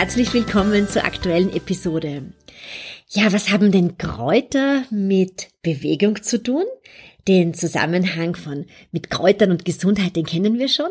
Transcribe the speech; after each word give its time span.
Herzlich 0.00 0.32
willkommen 0.32 0.88
zur 0.88 1.04
aktuellen 1.04 1.52
Episode. 1.54 2.32
Ja, 3.10 3.34
was 3.34 3.50
haben 3.50 3.70
denn 3.70 3.98
Kräuter 3.98 4.84
mit 4.88 5.48
Bewegung 5.60 6.22
zu 6.22 6.42
tun? 6.42 6.64
Den 7.28 7.52
Zusammenhang 7.52 8.34
von 8.34 8.64
mit 8.92 9.10
Kräutern 9.10 9.50
und 9.50 9.66
Gesundheit, 9.66 10.16
den 10.16 10.24
kennen 10.24 10.58
wir 10.58 10.68
schon. 10.68 10.88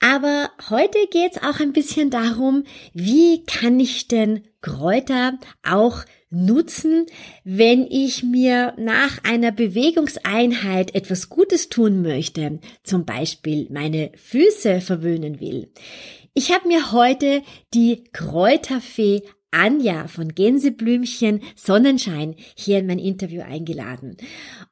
Aber 0.00 0.48
heute 0.70 0.96
geht 1.10 1.32
es 1.32 1.42
auch 1.42 1.60
ein 1.60 1.74
bisschen 1.74 2.08
darum, 2.08 2.64
wie 2.94 3.44
kann 3.44 3.78
ich 3.80 4.08
denn 4.08 4.40
Kräuter 4.62 5.38
auch 5.62 6.06
nutzen, 6.30 7.04
wenn 7.44 7.86
ich 7.86 8.22
mir 8.22 8.72
nach 8.78 9.22
einer 9.24 9.52
Bewegungseinheit 9.52 10.94
etwas 10.94 11.28
Gutes 11.28 11.68
tun 11.68 12.00
möchte, 12.00 12.60
zum 12.82 13.04
Beispiel 13.04 13.66
meine 13.70 14.10
Füße 14.16 14.80
verwöhnen 14.80 15.38
will. 15.38 15.70
Ich 16.38 16.52
habe 16.52 16.68
mir 16.68 16.92
heute 16.92 17.42
die 17.74 18.04
Kräuterfee 18.12 19.22
Anja 19.50 20.06
von 20.06 20.36
Gänseblümchen 20.36 21.40
Sonnenschein 21.56 22.36
hier 22.54 22.78
in 22.78 22.86
mein 22.86 23.00
Interview 23.00 23.42
eingeladen. 23.42 24.16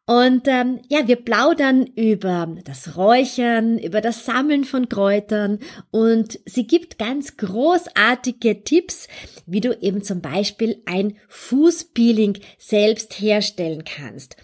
Und 0.07 0.47
ähm, 0.47 0.79
ja, 0.89 1.09
wir 1.09 1.17
plaudern 1.17 1.85
über 1.97 2.55
das 2.65 2.97
Räuchern, 2.97 3.81
über 3.81 4.01
das 4.01 4.25
Sammeln 4.25 4.63
von 4.63 4.89
Kräutern 4.89 5.59
und 5.91 6.39
sie 6.47 6.69
gibt 6.69 7.01
ganz 7.01 7.37
großartige 7.37 8.63
Tipps, 8.63 9.09
wie 9.45 9.61
du 9.61 9.77
eben 9.81 10.05
zum 10.05 10.21
Beispiel 10.21 10.81
ein 10.87 11.17
Fußpeeling 11.27 12.39
selbst 12.59 13.15
herstellen 13.15 13.83
kannst. 13.85 14.37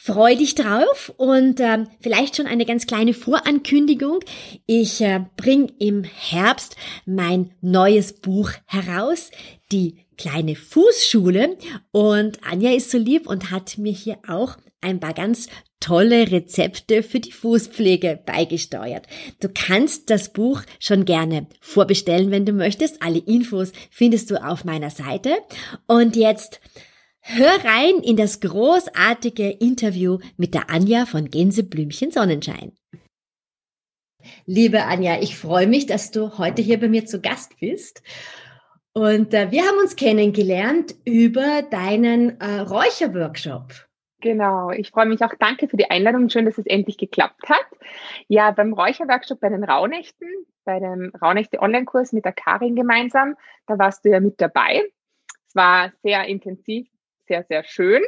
Freu 0.00 0.36
dich 0.36 0.54
drauf 0.54 1.12
und 1.16 1.58
äh, 1.58 1.84
vielleicht 2.00 2.36
schon 2.36 2.46
eine 2.46 2.64
ganz 2.64 2.86
kleine 2.86 3.14
Vorankündigung. 3.14 4.20
Ich 4.64 5.00
äh, 5.00 5.24
bring 5.36 5.72
im 5.80 6.04
Herbst 6.04 6.76
mein 7.04 7.50
neues 7.60 8.12
Buch 8.12 8.52
heraus, 8.66 9.32
die 9.72 9.96
kleine 10.16 10.54
Fußschule. 10.54 11.58
Und 11.90 12.38
Anja 12.48 12.70
ist 12.70 12.92
so 12.92 12.98
lieb 12.98 13.26
und 13.26 13.50
hat 13.50 13.76
mir 13.76 13.90
hier 13.92 14.18
auch 14.28 14.56
ein 14.80 15.00
paar 15.00 15.14
ganz 15.14 15.48
tolle 15.80 16.30
Rezepte 16.30 17.02
für 17.02 17.18
die 17.18 17.32
Fußpflege 17.32 18.20
beigesteuert. 18.24 19.08
Du 19.40 19.48
kannst 19.52 20.10
das 20.10 20.32
Buch 20.32 20.62
schon 20.78 21.06
gerne 21.06 21.48
vorbestellen, 21.60 22.30
wenn 22.30 22.46
du 22.46 22.52
möchtest. 22.52 23.02
Alle 23.02 23.18
Infos 23.18 23.72
findest 23.90 24.30
du 24.30 24.40
auf 24.44 24.64
meiner 24.64 24.90
Seite. 24.90 25.38
Und 25.88 26.14
jetzt 26.14 26.60
Hör 27.30 27.62
rein 27.62 28.02
in 28.02 28.16
das 28.16 28.40
großartige 28.40 29.50
Interview 29.50 30.16
mit 30.38 30.54
der 30.54 30.70
Anja 30.70 31.04
von 31.04 31.30
Gänseblümchen 31.30 32.10
Sonnenschein. 32.10 32.72
Liebe 34.46 34.84
Anja, 34.84 35.20
ich 35.20 35.36
freue 35.36 35.66
mich, 35.66 35.84
dass 35.84 36.10
du 36.10 36.38
heute 36.38 36.62
hier 36.62 36.80
bei 36.80 36.88
mir 36.88 37.04
zu 37.04 37.20
Gast 37.20 37.60
bist. 37.60 38.02
Und 38.94 39.34
äh, 39.34 39.50
wir 39.50 39.64
haben 39.64 39.76
uns 39.76 39.94
kennengelernt 39.94 40.94
über 41.04 41.60
deinen 41.60 42.40
äh, 42.40 42.60
Räucherworkshop. 42.60 43.74
Genau, 44.22 44.70
ich 44.70 44.90
freue 44.90 45.04
mich 45.04 45.22
auch. 45.22 45.34
Danke 45.38 45.68
für 45.68 45.76
die 45.76 45.90
Einladung. 45.90 46.30
Schön, 46.30 46.46
dass 46.46 46.56
es 46.56 46.64
endlich 46.64 46.96
geklappt 46.96 47.46
hat. 47.46 47.66
Ja, 48.28 48.52
beim 48.52 48.72
Räucherworkshop 48.72 49.38
bei 49.38 49.50
den 49.50 49.64
Rauhnächten, 49.64 50.28
bei 50.64 50.80
dem 50.80 51.12
Rauhnächte-Online-Kurs 51.20 52.14
mit 52.14 52.24
der 52.24 52.32
Karin 52.32 52.74
gemeinsam, 52.74 53.36
da 53.66 53.78
warst 53.78 54.06
du 54.06 54.08
ja 54.08 54.18
mit 54.18 54.40
dabei. 54.40 54.82
Es 55.46 55.54
war 55.54 55.92
sehr 56.02 56.24
intensiv, 56.24 56.88
sehr, 57.28 57.44
sehr 57.44 57.62
schön. 57.64 58.02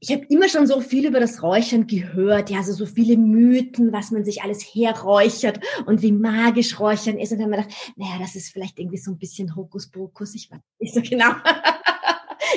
ich 0.00 0.10
habe 0.10 0.24
immer 0.30 0.48
schon 0.48 0.66
so 0.66 0.80
viel 0.80 1.06
über 1.06 1.20
das 1.20 1.42
Räuchern 1.42 1.86
gehört, 1.86 2.48
ja, 2.48 2.58
also 2.58 2.72
so 2.72 2.86
viele 2.86 3.18
Mythen, 3.18 3.92
was 3.92 4.10
man 4.10 4.24
sich 4.24 4.42
alles 4.42 4.62
herräuchert 4.62 5.60
und 5.84 6.00
wie 6.00 6.12
magisch 6.12 6.80
Räuchern 6.80 7.18
ist. 7.18 7.32
Und 7.32 7.38
dann 7.38 7.52
habe 7.52 7.60
ich 7.60 7.66
gedacht, 7.68 7.92
naja, 7.96 8.18
das 8.18 8.34
ist 8.34 8.50
vielleicht 8.50 8.78
irgendwie 8.78 8.96
so 8.96 9.10
ein 9.10 9.18
bisschen 9.18 9.54
Hokuspokus, 9.54 10.34
ich 10.34 10.50
weiß 10.50 10.60
nicht 10.78 10.94
so 10.94 11.02
genau. 11.02 11.32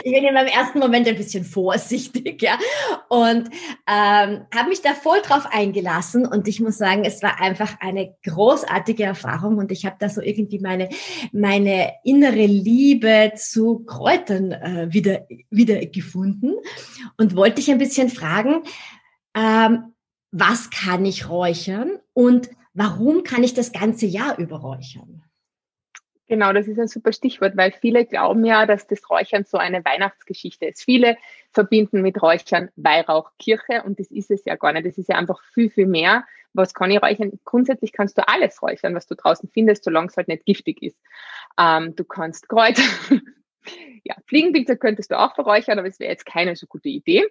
ich 0.03 0.13
bin 0.13 0.23
in 0.23 0.33
meinem 0.33 0.47
ersten 0.47 0.79
Moment 0.79 1.07
ein 1.07 1.15
bisschen 1.15 1.43
vorsichtig, 1.43 2.41
ja. 2.41 2.57
Und 3.09 3.49
ähm, 3.87 4.45
habe 4.53 4.69
mich 4.69 4.81
da 4.81 4.93
voll 4.93 5.21
drauf 5.21 5.47
eingelassen 5.51 6.25
und 6.25 6.47
ich 6.47 6.59
muss 6.59 6.77
sagen, 6.77 7.05
es 7.05 7.21
war 7.23 7.39
einfach 7.39 7.79
eine 7.79 8.15
großartige 8.23 9.03
Erfahrung 9.03 9.57
und 9.57 9.71
ich 9.71 9.85
habe 9.85 9.95
da 9.99 10.09
so 10.09 10.21
irgendwie 10.21 10.59
meine, 10.59 10.89
meine 11.31 11.93
innere 12.03 12.45
Liebe 12.45 13.33
zu 13.35 13.79
Kräutern 13.85 14.51
äh, 14.51 14.87
wieder, 14.91 15.25
wieder 15.49 15.85
gefunden 15.85 16.53
und 17.17 17.35
wollte 17.35 17.55
dich 17.55 17.71
ein 17.71 17.77
bisschen 17.77 18.09
fragen, 18.09 18.63
ähm, 19.35 19.93
was 20.31 20.69
kann 20.69 21.05
ich 21.05 21.29
räuchern 21.29 21.99
und 22.13 22.49
warum 22.73 23.23
kann 23.23 23.43
ich 23.43 23.53
das 23.53 23.71
ganze 23.71 24.07
Jahr 24.07 24.37
über 24.39 24.57
räuchern? 24.57 25.23
Genau, 26.27 26.53
das 26.53 26.67
ist 26.67 26.79
ein 26.79 26.87
super 26.87 27.11
Stichwort, 27.11 27.57
weil 27.57 27.73
viele 27.73 28.05
glauben 28.05 28.45
ja, 28.45 28.65
dass 28.65 28.87
das 28.87 29.09
Räuchern 29.09 29.43
so 29.43 29.57
eine 29.57 29.83
Weihnachtsgeschichte 29.83 30.65
ist. 30.65 30.83
Viele 30.83 31.17
verbinden 31.51 32.01
mit 32.01 32.21
Räuchern 32.21 32.69
Weihrauch, 32.77 33.31
Kirche 33.39 33.83
und 33.83 33.99
das 33.99 34.09
ist 34.09 34.31
es 34.31 34.45
ja 34.45 34.55
gar 34.55 34.71
nicht. 34.71 34.85
Das 34.85 34.97
ist 34.97 35.09
ja 35.09 35.17
einfach 35.17 35.41
viel, 35.53 35.69
viel 35.69 35.85
mehr. 35.85 36.23
Was 36.53 36.73
kann 36.73 36.91
ich 36.91 37.01
räuchern? 37.01 37.39
Grundsätzlich 37.43 37.91
kannst 37.91 38.17
du 38.17 38.27
alles 38.27 38.61
räuchern, 38.61 38.95
was 38.95 39.05
du 39.07 39.15
draußen 39.15 39.49
findest, 39.51 39.83
solange 39.83 40.07
es 40.07 40.17
halt 40.17 40.29
nicht 40.29 40.45
giftig 40.45 40.81
ist. 40.81 40.97
Ähm, 41.59 41.95
du 41.95 42.05
kannst 42.05 42.47
Kräuter, 42.47 42.83
ja, 44.03 44.15
Fliegenpilze 44.27 44.77
könntest 44.77 45.11
du 45.11 45.19
auch 45.19 45.35
verräuchern, 45.35 45.77
aber 45.77 45.87
es 45.87 45.99
wäre 45.99 46.11
jetzt 46.11 46.25
keine 46.25 46.55
so 46.55 46.67
gute 46.67 46.89
Idee. 46.89 47.25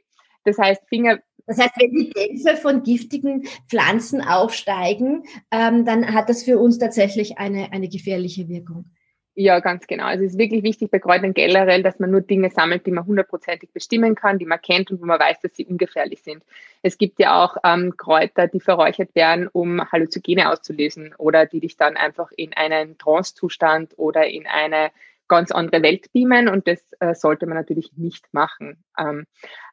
Das 0.45 0.59
heißt, 0.59 0.87
Finger. 0.89 1.21
Das 1.47 1.59
heißt, 1.59 1.73
wenn 1.79 1.93
die 1.93 2.11
Dämpfe 2.11 2.57
von 2.57 2.83
giftigen 2.83 3.47
Pflanzen 3.69 4.21
aufsteigen, 4.21 5.25
ähm, 5.51 5.85
dann 5.85 6.13
hat 6.13 6.29
das 6.29 6.43
für 6.45 6.59
uns 6.59 6.79
tatsächlich 6.79 7.39
eine, 7.39 7.73
eine 7.73 7.89
gefährliche 7.89 8.49
Wirkung. 8.49 8.87
Ja, 9.35 9.61
ganz 9.61 9.87
genau. 9.87 10.05
Also 10.05 10.25
es 10.25 10.33
ist 10.33 10.39
wirklich 10.39 10.63
wichtig 10.63 10.91
bei 10.91 10.99
Kräutern 10.99 11.33
generell, 11.33 11.83
dass 11.83 11.99
man 11.99 12.11
nur 12.11 12.21
Dinge 12.21 12.51
sammelt, 12.51 12.85
die 12.87 12.91
man 12.91 13.07
hundertprozentig 13.07 13.71
bestimmen 13.73 14.15
kann, 14.15 14.39
die 14.39 14.45
man 14.45 14.61
kennt 14.61 14.91
und 14.91 15.01
wo 15.01 15.07
man 15.07 15.19
weiß, 15.19 15.41
dass 15.41 15.57
sie 15.57 15.65
ungefährlich 15.65 16.23
sind. 16.23 16.45
Es 16.83 16.99
gibt 16.99 17.19
ja 17.19 17.43
auch 17.43 17.57
ähm, 17.65 17.97
Kräuter, 17.97 18.47
die 18.47 18.61
verräuchert 18.61 19.15
werden, 19.15 19.49
um 19.51 19.91
Halluzogene 19.91 20.51
auszulösen 20.51 21.15
oder 21.17 21.47
die 21.47 21.61
dich 21.61 21.79
dann 21.79 21.97
einfach 21.97 22.31
in 22.37 22.53
einen 22.53 22.99
Trance-Zustand 22.99 23.95
oder 23.97 24.27
in 24.27 24.47
eine 24.47 24.91
ganz 25.29 25.51
andere 25.51 25.83
Welt 25.83 26.13
beamen 26.13 26.49
und 26.49 26.67
das 26.69 26.81
äh, 27.01 27.15
sollte 27.15 27.47
man 27.47 27.57
natürlich 27.57 27.93
nicht 27.97 28.27
machen. 28.33 28.85
Ähm, 28.99 29.27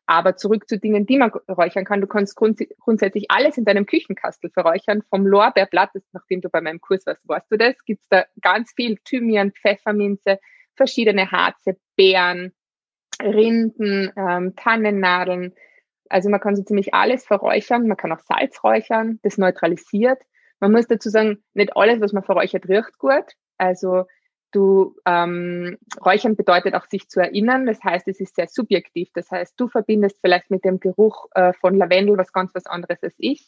aber 0.05 0.35
zurück 0.35 0.67
zu 0.67 0.79
Dingen, 0.79 1.05
die 1.05 1.17
man 1.17 1.29
räuchern 1.47 1.85
kann. 1.85 2.01
Du 2.01 2.07
kannst 2.07 2.35
grunds 2.35 2.63
grundsätzlich 2.79 3.29
alles 3.29 3.57
in 3.57 3.65
deinem 3.65 3.85
Küchenkastel 3.85 4.49
verräuchern. 4.49 5.03
Vom 5.09 5.27
Lorbeerblatt, 5.27 5.91
nachdem 6.13 6.41
du 6.41 6.49
bei 6.49 6.61
meinem 6.61 6.81
Kurs 6.81 7.05
warst, 7.05 7.21
weißt 7.27 7.51
du 7.51 7.57
das, 7.57 7.75
gibt's 7.85 8.07
da 8.09 8.25
ganz 8.41 8.73
viel 8.75 8.97
Thymian, 9.03 9.51
Pfefferminze, 9.51 10.39
verschiedene 10.75 11.29
Harze, 11.31 11.77
Beeren, 11.95 12.53
Rinden, 13.21 14.11
ähm, 14.15 14.55
Tannennadeln. 14.55 15.53
Also 16.09 16.29
man 16.29 16.39
kann 16.39 16.55
so 16.55 16.63
ziemlich 16.63 16.93
alles 16.93 17.25
verräuchern. 17.25 17.87
Man 17.87 17.97
kann 17.97 18.11
auch 18.11 18.21
Salz 18.21 18.63
räuchern, 18.63 19.19
das 19.21 19.37
neutralisiert. 19.37 20.23
Man 20.59 20.71
muss 20.71 20.87
dazu 20.87 21.09
sagen, 21.09 21.43
nicht 21.53 21.77
alles, 21.77 22.01
was 22.01 22.13
man 22.13 22.23
verräuchert, 22.23 22.67
riecht 22.67 22.97
gut. 22.97 23.33
Also 23.57 24.05
Du 24.51 24.95
ähm, 25.05 25.77
räuchern 26.03 26.35
bedeutet 26.35 26.73
auch 26.73 26.85
sich 26.89 27.07
zu 27.07 27.19
erinnern. 27.19 27.65
Das 27.65 27.83
heißt, 27.83 28.07
es 28.07 28.19
ist 28.19 28.35
sehr 28.35 28.47
subjektiv. 28.47 29.09
Das 29.13 29.29
heißt, 29.29 29.59
du 29.59 29.67
verbindest 29.67 30.17
vielleicht 30.21 30.49
mit 30.49 30.65
dem 30.65 30.79
Geruch 30.79 31.27
äh, 31.35 31.53
von 31.53 31.75
Lavendel 31.75 32.17
was 32.17 32.33
ganz 32.33 32.53
was 32.55 32.65
anderes 32.65 33.03
als 33.03 33.15
ich. 33.17 33.47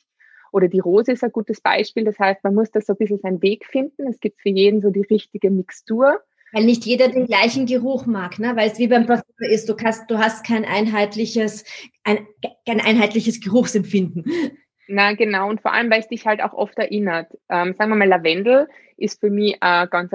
Oder 0.52 0.68
die 0.68 0.80
Rose 0.80 1.12
ist 1.12 1.24
ein 1.24 1.32
gutes 1.32 1.62
Beispiel. 1.62 2.04
Das 2.04 2.20
heißt, 2.20 2.44
man 2.44 2.56
muss 2.56 2.72
da 2.72 2.82
so 2.82 2.94
ein 2.94 2.98
bisschen 2.98 3.20
seinen 3.20 3.42
Weg 3.42 3.66
finden. 3.66 4.08
Es 4.08 4.20
gibt 4.20 4.42
für 4.42 4.50
jeden 4.50 4.82
so 4.82 4.90
die 4.90 5.02
richtige 5.10 5.50
Mixtur. 5.50 6.22
Weil 6.52 6.66
nicht 6.66 6.86
jeder 6.86 7.08
den 7.08 7.28
gleichen 7.28 7.66
Geruch 7.66 8.06
mag, 8.06 8.38
ne? 8.38 8.56
Weil 8.58 8.70
es 8.70 8.78
wie 8.78 8.88
beim 8.88 9.06
Parfum 9.06 9.24
ist, 9.40 9.70
du 9.70 9.76
hast, 9.82 10.12
du 10.12 10.18
hast 10.18 10.46
kein 10.46 10.66
einheitliches, 10.66 11.64
ein, 12.04 12.28
kein 12.66 12.82
einheitliches 12.82 13.40
Geruchsempfinden. 13.40 14.26
Na 14.88 15.14
genau, 15.14 15.50
und 15.50 15.62
vor 15.62 15.72
allem, 15.72 15.90
weil 15.90 16.02
es 16.02 16.10
dich 16.10 16.28
halt 16.28 16.44
auch 16.44 16.54
oft 16.54 16.78
erinnert. 16.78 17.32
Ähm, 17.48 17.74
sagen 17.74 17.92
wir 17.92 17.96
mal, 17.96 18.10
Lavendel 18.10 18.68
ist 18.98 19.22
für 19.22 19.30
mich 19.30 19.56
äh, 19.62 19.88
ganz 19.88 20.12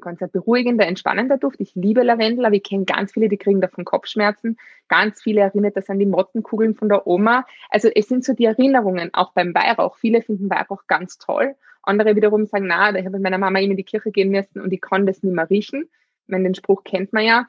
ganz 0.00 0.22
ein 0.22 0.30
beruhigender, 0.30 0.86
entspannender 0.86 1.38
Duft. 1.38 1.60
Ich 1.60 1.74
liebe 1.74 2.02
Lavendel, 2.02 2.46
aber 2.46 2.54
ich 2.54 2.62
kenne 2.62 2.84
ganz 2.84 3.12
viele, 3.12 3.28
die 3.28 3.36
kriegen 3.36 3.60
davon 3.60 3.84
Kopfschmerzen. 3.84 4.56
Ganz 4.88 5.22
viele 5.22 5.42
erinnert 5.42 5.76
das 5.76 5.88
an 5.88 5.98
die 5.98 6.06
Mottenkugeln 6.06 6.74
von 6.74 6.88
der 6.88 7.06
Oma. 7.06 7.46
Also 7.68 7.88
es 7.94 8.08
sind 8.08 8.24
so 8.24 8.32
die 8.32 8.44
Erinnerungen, 8.44 9.10
auch 9.12 9.32
beim 9.32 9.54
Weihrauch. 9.54 9.96
Viele 9.96 10.22
finden 10.22 10.50
Weihrauch 10.50 10.86
ganz 10.86 11.18
toll. 11.18 11.54
Andere 11.82 12.16
wiederum 12.16 12.46
sagen, 12.46 12.66
na, 12.66 12.92
da 12.92 12.98
habe 13.04 13.16
ich 13.16 13.22
meiner 13.22 13.38
Mama 13.38 13.58
immer 13.58 13.70
in 13.70 13.76
die 13.76 13.84
Kirche 13.84 14.10
gehen 14.10 14.30
müssen 14.30 14.60
und 14.60 14.72
ich 14.72 14.80
kann 14.80 15.06
das 15.06 15.22
nicht 15.22 15.34
mehr 15.34 15.48
riechen. 15.48 15.88
Ich 16.24 16.28
meine, 16.28 16.44
den 16.44 16.54
Spruch 16.54 16.84
kennt 16.84 17.12
man 17.12 17.24
ja. 17.24 17.46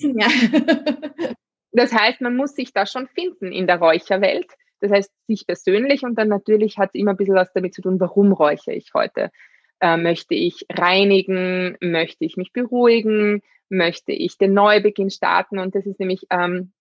ja. 0.00 0.28
das 1.72 1.92
heißt, 1.92 2.20
man 2.20 2.36
muss 2.36 2.54
sich 2.54 2.72
da 2.72 2.86
schon 2.86 3.08
finden 3.08 3.52
in 3.52 3.66
der 3.66 3.78
Räucherwelt. 3.78 4.52
Das 4.80 4.92
heißt, 4.92 5.12
sich 5.26 5.46
persönlich 5.46 6.04
und 6.04 6.16
dann 6.16 6.28
natürlich 6.28 6.78
hat 6.78 6.90
es 6.90 6.94
immer 6.94 7.12
ein 7.12 7.16
bisschen 7.16 7.34
was 7.34 7.52
damit 7.52 7.74
zu 7.74 7.82
tun, 7.82 7.98
warum 7.98 8.32
räuchere 8.32 8.74
ich 8.74 8.94
heute? 8.94 9.30
Äh, 9.80 9.96
möchte 9.96 10.34
ich 10.34 10.66
reinigen? 10.70 11.76
Möchte 11.80 12.24
ich 12.24 12.36
mich 12.36 12.52
beruhigen? 12.52 13.42
Möchte 13.68 14.12
ich 14.12 14.38
den 14.38 14.54
Neubeginn 14.54 15.10
starten? 15.10 15.58
Und 15.58 15.74
das 15.74 15.86
ist 15.86 16.00
nämlich, 16.00 16.26
ähm, 16.30 16.72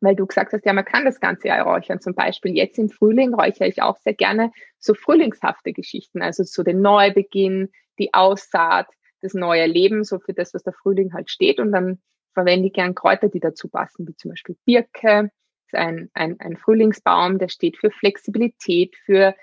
weil 0.00 0.14
du 0.14 0.26
gesagt 0.26 0.52
hast, 0.52 0.64
ja, 0.64 0.72
man 0.72 0.84
kann 0.84 1.04
das 1.04 1.20
ganze 1.20 1.48
Jahr 1.48 1.66
räuchern. 1.66 2.00
Zum 2.00 2.14
Beispiel 2.14 2.54
jetzt 2.56 2.78
im 2.78 2.90
Frühling 2.90 3.34
räuchere 3.34 3.68
ich 3.68 3.82
auch 3.82 3.96
sehr 3.98 4.14
gerne 4.14 4.52
so 4.78 4.94
frühlingshafte 4.94 5.72
Geschichten, 5.72 6.22
also 6.22 6.44
so 6.44 6.62
den 6.62 6.80
Neubeginn, 6.80 7.70
die 7.98 8.12
Aussaat, 8.12 8.88
das 9.22 9.34
neue 9.34 9.66
Leben, 9.66 10.04
so 10.04 10.18
für 10.18 10.34
das, 10.34 10.52
was 10.52 10.62
der 10.62 10.74
Frühling 10.74 11.14
halt 11.14 11.30
steht. 11.30 11.58
Und 11.58 11.72
dann 11.72 12.00
verwende 12.34 12.66
ich 12.66 12.74
gern 12.74 12.94
Kräuter, 12.94 13.28
die 13.28 13.40
dazu 13.40 13.68
passen, 13.68 14.06
wie 14.06 14.14
zum 14.16 14.30
Beispiel 14.30 14.56
Birke, 14.66 15.30
ein, 15.72 16.10
ein, 16.14 16.38
ein 16.40 16.56
Frühlingsbaum, 16.56 17.38
der 17.38 17.48
steht 17.48 17.78
für 17.78 17.90
Flexibilität, 17.90 18.94
für 19.04 19.34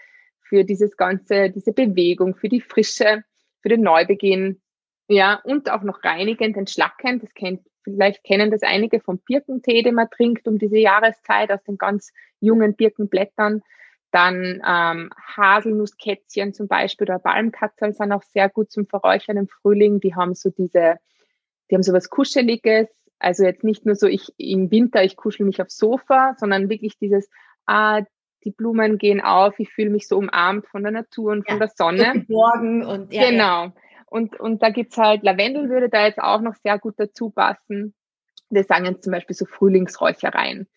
für 0.52 0.66
dieses 0.66 0.98
ganze, 0.98 1.50
diese 1.50 1.72
Bewegung, 1.72 2.36
für 2.36 2.50
die 2.50 2.60
Frische, 2.60 3.24
für 3.62 3.70
den 3.70 3.84
Neubeginn. 3.84 4.62
Ja, 5.08 5.40
und 5.46 5.72
auch 5.72 5.82
noch 5.82 6.04
reinigend, 6.04 6.58
entschlackend. 6.58 7.24
Das 7.24 7.34
kennt, 7.34 7.62
vielleicht 7.86 8.26
kennen 8.26 8.52
das 8.52 8.62
einige 8.62 9.00
vom 9.00 9.20
Birkentee, 9.20 9.82
den 9.82 9.96
man 9.96 10.10
trinkt 10.10 10.50
um 10.50 10.58
diese 10.58 10.78
Jahreszeit 10.78 11.54
aus 11.54 11.64
den 11.64 11.78
ganz 11.78 12.12
jungen 12.42 12.76
Birkenblättern. 12.76 13.62
Dann 14.12 14.62
ähm, 14.68 15.10
Haselnusskätzchen 15.38 16.54
zum 16.54 16.68
Beispiel 16.68 17.06
oder 17.06 17.20
Balmkatzel 17.20 17.94
sind 17.94 18.12
auch 18.12 18.24
sehr 18.24 18.50
gut 18.50 18.72
zum 18.72 18.88
Verräuchern 18.88 19.38
im 19.38 19.48
Frühling. 19.48 20.02
Die 20.02 20.16
haben 20.16 20.36
so 20.36 20.50
diese, 20.50 20.98
die 21.70 21.76
haben 21.76 21.84
so 21.84 21.94
was 21.94 22.10
Kuscheliges. 22.10 22.90
Also 23.20 23.46
jetzt 23.46 23.64
nicht 23.64 23.86
nur 23.86 23.96
so 23.96 24.08
ich 24.08 24.34
im 24.36 24.70
Winter, 24.70 25.02
ich 25.02 25.16
kuschel 25.16 25.46
mich 25.46 25.62
aufs 25.62 25.78
Sofa, 25.78 26.36
sondern 26.38 26.70
wirklich 26.70 26.98
dieses, 26.98 27.30
ah, 27.66 28.02
die 28.44 28.52
Blumen 28.52 28.98
gehen 28.98 29.22
auf, 29.22 29.60
ich 29.60 29.70
fühle 29.70 29.90
mich 29.90 30.08
so 30.08 30.18
umarmt 30.18 30.68
von 30.68 30.84
der 30.84 30.92
Natur 30.92 31.32
und 31.32 31.46
von 31.46 31.56
ja, 31.56 31.60
der 31.60 31.72
Sonne. 31.76 32.12
Geborgen 32.28 32.86
und 32.86 33.14
ja, 33.14 33.30
Genau. 33.30 33.66
Ja. 33.66 33.74
Und, 34.08 34.38
und 34.40 34.62
da 34.62 34.70
gibt's 34.70 34.98
halt, 34.98 35.24
Lavendel 35.24 35.70
würde 35.70 35.88
da 35.88 36.06
jetzt 36.06 36.20
auch 36.20 36.42
noch 36.42 36.56
sehr 36.56 36.78
gut 36.78 36.96
dazu 36.98 37.30
passen. 37.30 37.94
Wir 38.50 38.66
sagen 38.66 38.86
jetzt 38.86 39.06
zum 39.06 39.14
Beispiel 39.14 39.36
so 39.36 39.46
Frühlingsräuchereien. 39.46 40.68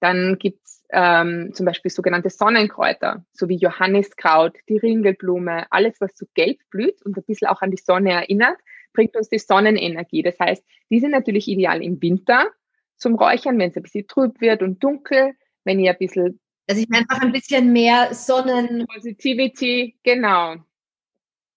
Dann 0.00 0.36
gibt's 0.38 0.84
ähm, 0.92 1.52
zum 1.54 1.64
Beispiel 1.64 1.90
sogenannte 1.90 2.28
Sonnenkräuter, 2.28 3.24
so 3.32 3.48
wie 3.48 3.56
Johanniskraut, 3.56 4.58
die 4.68 4.76
Ringelblume, 4.76 5.66
alles, 5.70 6.00
was 6.00 6.10
so 6.14 6.26
gelb 6.34 6.58
blüht 6.70 7.00
und 7.06 7.16
ein 7.16 7.24
bisschen 7.24 7.48
auch 7.48 7.62
an 7.62 7.70
die 7.70 7.78
Sonne 7.82 8.12
erinnert, 8.12 8.58
bringt 8.92 9.16
uns 9.16 9.30
die 9.30 9.38
Sonnenenergie. 9.38 10.22
Das 10.22 10.38
heißt, 10.38 10.62
die 10.90 11.00
sind 11.00 11.12
natürlich 11.12 11.48
ideal 11.48 11.82
im 11.82 12.02
Winter 12.02 12.50
zum 12.96 13.14
Räuchern, 13.14 13.58
wenn 13.58 13.70
es 13.70 13.76
ein 13.76 13.84
bisschen 13.84 14.06
trüb 14.06 14.40
wird 14.42 14.62
und 14.62 14.84
dunkel. 14.84 15.32
Wenn 15.64 15.80
ihr 15.80 15.92
ein 15.92 15.98
bisschen 15.98 16.40
dass 16.66 16.78
ich 16.78 16.86
einfach 16.92 17.20
ein 17.20 17.32
bisschen 17.32 17.72
mehr 17.72 18.14
Sonnen... 18.14 18.86
Positivity, 18.86 19.98
genau. 20.02 20.56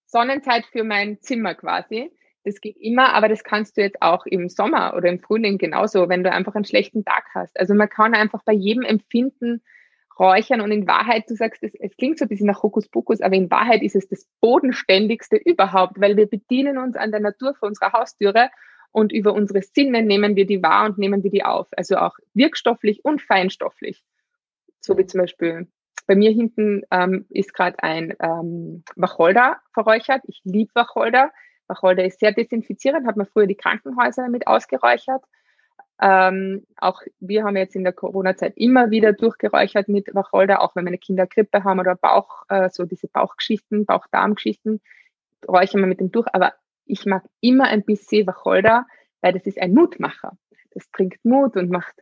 Sonnenzeit 0.05 0.65
für 0.67 0.83
mein 0.83 1.21
Zimmer 1.21 1.55
quasi. 1.55 2.11
Das 2.43 2.61
geht 2.61 2.77
immer, 2.77 3.13
aber 3.13 3.27
das 3.27 3.43
kannst 3.43 3.75
du 3.75 3.81
jetzt 3.81 4.01
auch 4.01 4.25
im 4.25 4.49
Sommer 4.49 4.93
oder 4.95 5.09
im 5.09 5.19
Frühling 5.19 5.57
genauso, 5.57 6.09
wenn 6.09 6.23
du 6.23 6.31
einfach 6.31 6.55
einen 6.55 6.65
schlechten 6.65 7.03
Tag 7.03 7.25
hast. 7.33 7.59
Also 7.59 7.73
man 7.73 7.89
kann 7.89 8.13
einfach 8.13 8.43
bei 8.43 8.53
jedem 8.53 8.83
Empfinden 8.83 9.61
räuchern 10.19 10.61
und 10.61 10.71
in 10.71 10.87
Wahrheit, 10.87 11.29
du 11.29 11.35
sagst, 11.35 11.63
es, 11.63 11.73
es 11.75 11.97
klingt 11.97 12.19
so 12.19 12.25
ein 12.25 12.29
bisschen 12.29 12.47
nach 12.47 12.63
Hokuspokus, 12.63 13.21
aber 13.21 13.35
in 13.35 13.51
Wahrheit 13.51 13.81
ist 13.81 13.95
es 13.95 14.07
das 14.07 14.27
bodenständigste 14.39 15.35
überhaupt, 15.37 15.99
weil 15.99 16.15
wir 16.17 16.27
bedienen 16.27 16.77
uns 16.77 16.95
an 16.95 17.11
der 17.11 17.19
Natur 17.19 17.55
vor 17.55 17.67
unserer 17.67 17.93
Haustüre 17.93 18.49
und 18.91 19.11
über 19.11 19.33
unsere 19.33 19.61
Sinne 19.61 20.03
nehmen 20.03 20.35
wir 20.35 20.45
die 20.45 20.63
wahr 20.63 20.85
und 20.85 20.97
nehmen 20.97 21.23
wir 21.23 21.31
die 21.31 21.43
auf. 21.43 21.67
Also 21.75 21.97
auch 21.97 22.15
wirkstofflich 22.33 23.03
und 23.03 23.21
feinstofflich. 23.21 24.03
So 24.85 24.97
wie 24.97 25.05
zum 25.05 25.21
Beispiel 25.21 25.67
bei 26.05 26.15
mir 26.15 26.31
hinten 26.31 26.83
ähm, 26.91 27.25
ist 27.29 27.53
gerade 27.55 27.81
ein 27.81 28.13
ähm, 28.19 28.83
Wacholder 28.95 29.57
verräuchert. 29.73 30.21
Ich 30.27 30.41
liebe 30.43 30.71
Wacholder. 30.75 31.31
Wacholder 31.67 32.05
ist 32.05 32.19
sehr 32.19 32.31
desinfizierend, 32.31 33.07
hat 33.07 33.17
man 33.17 33.25
früher 33.25 33.47
die 33.47 33.55
Krankenhäuser 33.55 34.21
damit 34.21 34.45
ausgeräuchert. 34.45 35.23
Ähm, 35.99 36.67
auch 36.77 37.01
wir 37.19 37.43
haben 37.43 37.57
jetzt 37.57 37.75
in 37.75 37.83
der 37.83 37.93
Corona-Zeit 37.93 38.53
immer 38.57 38.91
wieder 38.91 39.13
durchgeräuchert 39.13 39.87
mit 39.87 40.13
Wacholder, 40.13 40.61
auch 40.61 40.75
wenn 40.75 40.83
meine 40.83 40.99
Kinder 40.99 41.25
Grippe 41.25 41.63
haben 41.63 41.79
oder 41.79 41.95
Bauch, 41.95 42.43
äh, 42.49 42.69
so 42.69 42.85
diese 42.85 43.07
Bauchgeschichten, 43.07 43.85
Bauchdarmgeschichten, 43.85 44.81
räuchern 45.47 45.81
wir 45.81 45.87
mit 45.87 46.01
dem 46.01 46.11
durch. 46.11 46.27
Aber 46.33 46.53
ich 46.85 47.07
mag 47.07 47.23
immer 47.41 47.63
ein 47.63 47.83
bisschen 47.83 48.27
Wacholder, 48.27 48.85
weil 49.21 49.33
das 49.33 49.47
ist 49.47 49.59
ein 49.59 49.73
Mutmacher. 49.73 50.37
Das 50.71 50.87
bringt 50.89 51.23
Mut 51.23 51.55
und 51.55 51.71
macht 51.71 51.95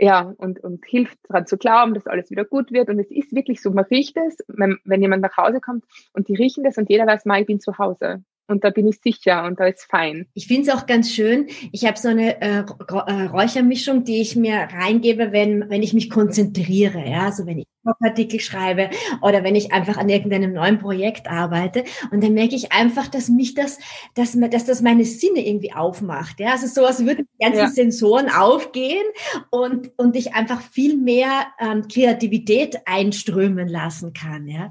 ja, 0.00 0.32
und, 0.38 0.60
und 0.60 0.84
hilft 0.86 1.18
daran 1.28 1.46
zu 1.46 1.58
glauben, 1.58 1.92
dass 1.92 2.06
alles 2.06 2.30
wieder 2.30 2.44
gut 2.44 2.72
wird. 2.72 2.88
Und 2.88 2.98
es 2.98 3.10
ist 3.10 3.34
wirklich 3.34 3.60
so, 3.60 3.70
man 3.70 3.84
riecht 3.84 4.16
es, 4.16 4.38
wenn, 4.48 4.78
wenn 4.84 5.02
jemand 5.02 5.22
nach 5.22 5.36
Hause 5.36 5.60
kommt 5.60 5.84
und 6.14 6.28
die 6.28 6.34
riechen 6.34 6.64
das 6.64 6.78
und 6.78 6.88
jeder 6.88 7.06
weiß, 7.06 7.26
mal, 7.26 7.40
ich 7.40 7.46
bin 7.46 7.60
zu 7.60 7.76
Hause. 7.78 8.24
Und 8.46 8.64
da 8.64 8.70
bin 8.70 8.88
ich 8.88 8.98
sicher 9.00 9.44
und 9.44 9.60
da 9.60 9.66
ist 9.66 9.84
fein. 9.84 10.26
Ich 10.34 10.48
finde 10.48 10.62
es 10.62 10.76
auch 10.76 10.86
ganz 10.86 11.12
schön. 11.12 11.46
Ich 11.70 11.86
habe 11.86 11.96
so 11.96 12.08
eine 12.08 12.40
äh, 12.40 12.64
äh, 12.64 13.26
Räuchermischung, 13.26 14.02
die 14.02 14.20
ich 14.20 14.34
mir 14.34 14.54
reingebe, 14.72 15.30
wenn, 15.30 15.70
wenn 15.70 15.84
ich 15.84 15.92
mich 15.92 16.10
konzentriere. 16.10 16.98
Ja, 17.06 17.26
also 17.26 17.46
wenn 17.46 17.58
ich 17.58 17.66
Blogartikel 17.82 18.40
schreibe 18.40 18.90
oder 19.22 19.44
wenn 19.44 19.54
ich 19.54 19.72
einfach 19.72 19.96
an 19.96 20.08
irgendeinem 20.08 20.52
neuen 20.52 20.78
Projekt 20.78 21.28
arbeite. 21.28 21.84
Und 22.10 22.22
dann 22.22 22.34
merke 22.34 22.54
ich 22.54 22.72
einfach, 22.72 23.08
dass 23.08 23.28
mich 23.28 23.54
das, 23.54 23.78
dass, 24.14 24.38
dass 24.50 24.64
das 24.64 24.82
meine 24.82 25.04
Sinne 25.04 25.46
irgendwie 25.46 25.72
aufmacht. 25.72 26.40
Ja, 26.40 26.52
also 26.52 26.66
so, 26.66 26.86
als 26.86 27.04
würden 27.04 27.26
die 27.34 27.44
ganzen 27.44 27.60
ja. 27.60 27.68
Sensoren 27.68 28.28
aufgehen 28.30 29.04
und, 29.50 29.90
und 29.96 30.16
ich 30.16 30.34
einfach 30.34 30.60
viel 30.60 30.96
mehr 30.96 31.46
ähm, 31.58 31.88
Kreativität 31.88 32.78
einströmen 32.86 33.68
lassen 33.68 34.12
kann. 34.12 34.46
Ja. 34.46 34.70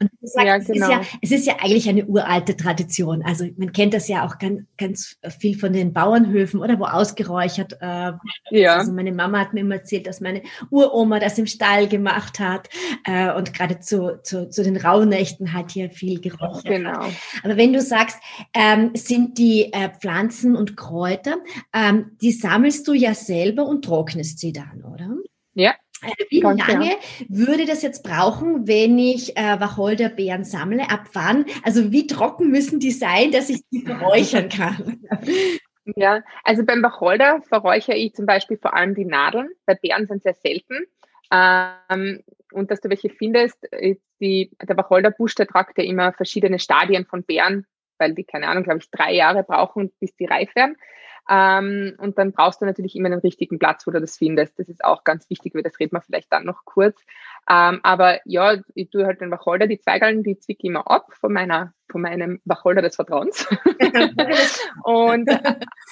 Und 0.00 0.10
gesagt, 0.20 0.46
ja, 0.46 0.58
genau. 0.58 0.72
es, 0.72 0.80
ist 0.80 0.88
ja, 0.88 1.00
es 1.22 1.30
ist 1.30 1.46
ja 1.46 1.54
eigentlich 1.60 1.88
eine 1.88 2.06
uralte 2.06 2.56
Tradition. 2.56 3.22
Also 3.22 3.46
man 3.56 3.72
kennt 3.72 3.94
das 3.94 4.08
ja 4.08 4.26
auch 4.26 4.38
ganz, 4.38 4.62
ganz 4.76 5.18
viel 5.38 5.58
von 5.58 5.72
den 5.72 5.92
Bauernhöfen 5.92 6.60
oder 6.60 6.78
wo 6.78 6.84
ausgeräuchert. 6.84 7.74
Äh, 7.80 8.12
ja. 8.50 8.76
Also 8.76 8.92
meine 8.92 9.12
Mama 9.12 9.40
hat 9.40 9.54
mir 9.54 9.60
immer 9.60 9.76
erzählt, 9.76 10.06
dass 10.06 10.20
meine 10.20 10.42
Uroma 10.70 11.20
das 11.20 11.38
im 11.38 11.46
Stall 11.46 11.86
gemacht 11.86 12.39
hat 12.40 12.68
äh, 13.04 13.32
und 13.32 13.54
gerade 13.54 13.80
zu, 13.80 14.20
zu, 14.22 14.48
zu 14.48 14.64
den 14.64 14.76
Rauhnächten 14.76 15.52
hat 15.52 15.70
hier 15.70 15.90
viel 15.90 16.20
gerochen. 16.20 16.64
Genau. 16.64 17.06
Aber 17.42 17.56
wenn 17.56 17.72
du 17.72 17.80
sagst, 17.80 18.18
ähm, 18.54 18.90
sind 18.94 19.38
die 19.38 19.72
äh, 19.72 19.90
Pflanzen 19.90 20.56
und 20.56 20.76
Kräuter, 20.76 21.36
ähm, 21.72 22.16
die 22.20 22.32
sammelst 22.32 22.88
du 22.88 22.92
ja 22.92 23.14
selber 23.14 23.66
und 23.66 23.84
trocknest 23.84 24.38
sie 24.38 24.52
dann, 24.52 24.82
oder? 24.84 25.16
Ja, 25.54 25.74
äh, 26.02 26.24
wie 26.30 26.40
Ganz 26.40 26.66
lange 26.66 26.86
ja. 26.86 26.96
würde 27.28 27.66
das 27.66 27.82
jetzt 27.82 28.02
brauchen, 28.02 28.66
wenn 28.66 28.98
ich 28.98 29.36
äh, 29.36 29.60
Wacholderbeeren 29.60 30.44
sammle? 30.44 30.90
Ab 30.90 31.08
wann? 31.12 31.44
Also 31.62 31.92
wie 31.92 32.06
trocken 32.06 32.50
müssen 32.50 32.80
die 32.80 32.92
sein, 32.92 33.30
dass 33.32 33.50
ich 33.50 33.62
sie 33.70 33.82
verräuchern 33.82 34.48
kann? 34.48 35.00
Ja, 35.96 36.22
also 36.44 36.64
beim 36.64 36.82
Wacholder 36.82 37.42
verräuchere 37.42 37.96
ich 37.96 38.14
zum 38.14 38.26
Beispiel 38.26 38.58
vor 38.58 38.74
allem 38.74 38.94
die 38.94 39.04
Nadeln, 39.04 39.48
weil 39.66 39.78
Beeren 39.82 40.06
sind 40.06 40.22
sehr 40.22 40.34
selten. 40.34 40.78
Ähm, 41.30 42.22
und 42.52 42.70
dass 42.70 42.80
du 42.80 42.88
welche 42.88 43.10
findest, 43.10 43.64
ist 43.66 44.02
die, 44.20 44.50
der 44.60 44.76
Wacholderbusch, 44.76 45.34
der 45.36 45.46
tragt 45.46 45.78
ja 45.78 45.84
immer 45.84 46.12
verschiedene 46.12 46.58
Stadien 46.58 47.06
von 47.06 47.22
Beeren, 47.22 47.66
weil 47.98 48.14
die, 48.14 48.24
keine 48.24 48.48
Ahnung, 48.48 48.64
glaube 48.64 48.80
ich, 48.80 48.90
drei 48.90 49.12
Jahre 49.12 49.44
brauchen, 49.44 49.92
bis 50.00 50.14
die 50.16 50.26
reif 50.26 50.54
werden. 50.56 50.76
Ähm, 51.28 51.94
und 51.98 52.18
dann 52.18 52.32
brauchst 52.32 52.60
du 52.60 52.66
natürlich 52.66 52.96
immer 52.96 53.10
den 53.10 53.20
richtigen 53.20 53.58
Platz, 53.58 53.86
wo 53.86 53.92
du 53.92 54.00
das 54.00 54.16
findest. 54.16 54.58
Das 54.58 54.68
ist 54.68 54.84
auch 54.84 55.04
ganz 55.04 55.28
wichtig, 55.30 55.54
weil 55.54 55.62
das 55.62 55.78
reden 55.78 55.94
wir 55.94 56.00
vielleicht 56.00 56.32
dann 56.32 56.44
noch 56.44 56.64
kurz. 56.64 57.00
Ähm, 57.48 57.78
aber 57.82 58.18
ja, 58.24 58.56
ich 58.74 58.90
tue 58.90 59.06
halt 59.06 59.20
den 59.20 59.30
Wacholder, 59.30 59.68
die 59.68 59.78
Zweigeln, 59.78 60.24
die 60.24 60.38
zwicke 60.38 60.60
ich 60.62 60.70
immer 60.70 60.90
ab 60.90 61.12
von 61.12 61.32
meiner, 61.32 61.72
von 61.88 62.00
meinem 62.00 62.40
Wacholder 62.44 62.82
des 62.82 62.96
Vertrauens. 62.96 63.46
und 64.84 65.30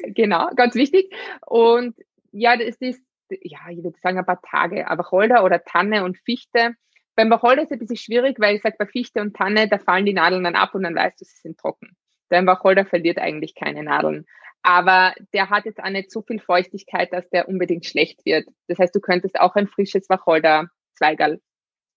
genau, 0.07 0.49
ganz 0.57 0.75
wichtig. 0.75 1.15
Und 1.47 1.95
ja, 2.33 2.57
das 2.57 2.77
ist 2.81 3.03
ja, 3.31 3.61
ich 3.71 3.83
würde 3.83 3.99
sagen, 4.03 4.19
ein 4.19 4.27
paar 4.27 4.43
Tage. 4.43 4.89
Aber 4.89 5.05
Wacholder 5.05 5.45
oder 5.45 5.63
Tanne 5.65 6.05
und 6.05 6.19
Fichte. 6.19 6.75
Beim 7.17 7.31
Wacholder 7.31 7.63
ist 7.63 7.71
es 7.71 7.73
ein 7.73 7.79
bisschen 7.81 7.97
schwierig, 7.97 8.39
weil 8.39 8.57
ich 8.57 8.63
sage, 8.63 8.77
bei 8.79 8.87
Fichte 8.87 9.21
und 9.21 9.35
Tanne, 9.35 9.69
da 9.69 9.79
fallen 9.79 10.07
die 10.07 10.13
Nadeln 10.13 10.45
dann 10.45 10.55
ab 10.55 10.75
und 10.75 10.85
dann 10.85 10.95
weißt 10.95 11.21
du, 11.21 11.25
sie 11.25 11.41
sind 11.43 11.59
trocken. 11.59 11.97
Dein 12.29 12.47
Wacholder 12.47 12.85
verliert 12.85 13.19
eigentlich 13.19 13.55
keine 13.55 13.83
Nadeln. 13.83 14.27
Aber 14.63 15.15
der 15.33 15.51
hat 15.51 15.65
jetzt 15.65 15.81
auch 15.83 15.89
nicht 15.89 16.11
so 16.11 16.23
viel 16.23 16.41
Feuchtigkeit, 16.41 17.13
dass 17.13 17.29
der 17.31 17.49
unbedingt 17.49 17.87
schlecht 17.87 18.25
wird. 18.25 18.49
Das 18.67 18.79
heißt, 18.79 18.95
du 18.95 19.01
könntest 19.01 19.41
auch 19.41 19.55
ein 19.55 19.67
frisches 19.67 20.09
Wacholder-Zweigerl 20.09 21.41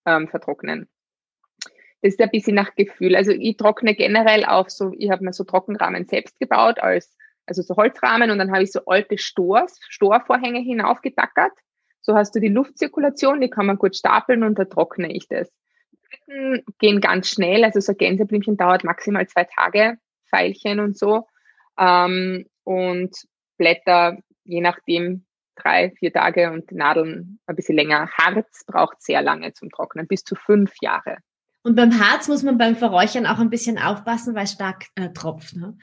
ähm, 0.06 0.28
vertrocknen. 0.28 0.90
Das 2.02 2.14
ist 2.14 2.22
ein 2.22 2.32
bisschen 2.32 2.56
nach 2.56 2.74
Gefühl. 2.76 3.16
Also 3.16 3.32
ich 3.32 3.58
trockne 3.58 3.94
generell 3.96 4.46
auf 4.46 4.70
so, 4.70 4.94
ich 4.98 5.12
habe 5.12 5.24
mir 5.24 5.34
so 5.34 5.44
Trockenrahmen 5.44 6.08
selbst 6.08 6.40
gebaut, 6.40 6.80
als, 6.80 7.16
also 7.52 7.64
so 7.64 7.76
Holzrahmen 7.76 8.32
und 8.32 8.38
dann 8.38 8.52
habe 8.52 8.64
ich 8.64 8.72
so 8.72 8.86
alte 8.86 9.18
Stors, 9.18 9.78
Storvorhänge 9.90 10.60
hinaufgetackert. 10.62 11.52
So 12.00 12.16
hast 12.16 12.34
du 12.34 12.40
die 12.40 12.48
Luftzirkulation, 12.48 13.42
die 13.42 13.50
kann 13.50 13.66
man 13.66 13.78
gut 13.78 13.96
stapeln 13.96 14.44
und 14.44 14.58
da 14.58 14.66
trockne 14.66 15.12
ich 15.12 15.28
das. 15.28 15.52
Blüten 16.26 16.64
gehen 16.80 17.02
ganz 17.02 17.30
schnell, 17.30 17.64
also 17.64 17.80
so 17.80 17.94
Gänseblümchen 17.94 18.58
dauert 18.58 18.84
maximal 18.84 19.28
zwei 19.28 19.44
Tage, 19.44 19.98
Pfeilchen 20.30 20.80
und 20.80 20.98
so. 20.98 21.28
Ähm, 21.78 22.46
und 22.64 23.16
Blätter, 23.58 24.18
je 24.46 24.62
nachdem, 24.62 25.26
drei, 25.56 25.92
vier 26.00 26.14
Tage 26.14 26.52
und 26.52 26.72
Nadeln 26.72 27.40
ein 27.46 27.56
bisschen 27.56 27.76
länger. 27.76 28.10
Harz 28.18 28.64
braucht 28.66 29.02
sehr 29.02 29.22
lange 29.22 29.54
zum 29.54 29.70
Trocknen, 29.70 30.08
bis 30.08 30.24
zu 30.24 30.36
fünf 30.36 30.74
Jahre. 30.82 31.18
Und 31.64 31.76
beim 31.76 32.00
Harz 32.00 32.28
muss 32.28 32.42
man 32.42 32.58
beim 32.58 32.76
Verräuchern 32.76 33.28
auch 33.28 33.40
ein 33.40 33.52
bisschen 33.52 33.78
aufpassen, 33.78 34.34
weil 34.34 34.46
es 34.46 34.54
stark 34.54 34.86
äh, 34.96 35.10
tropft. 35.10 35.56
Ne? 35.56 35.78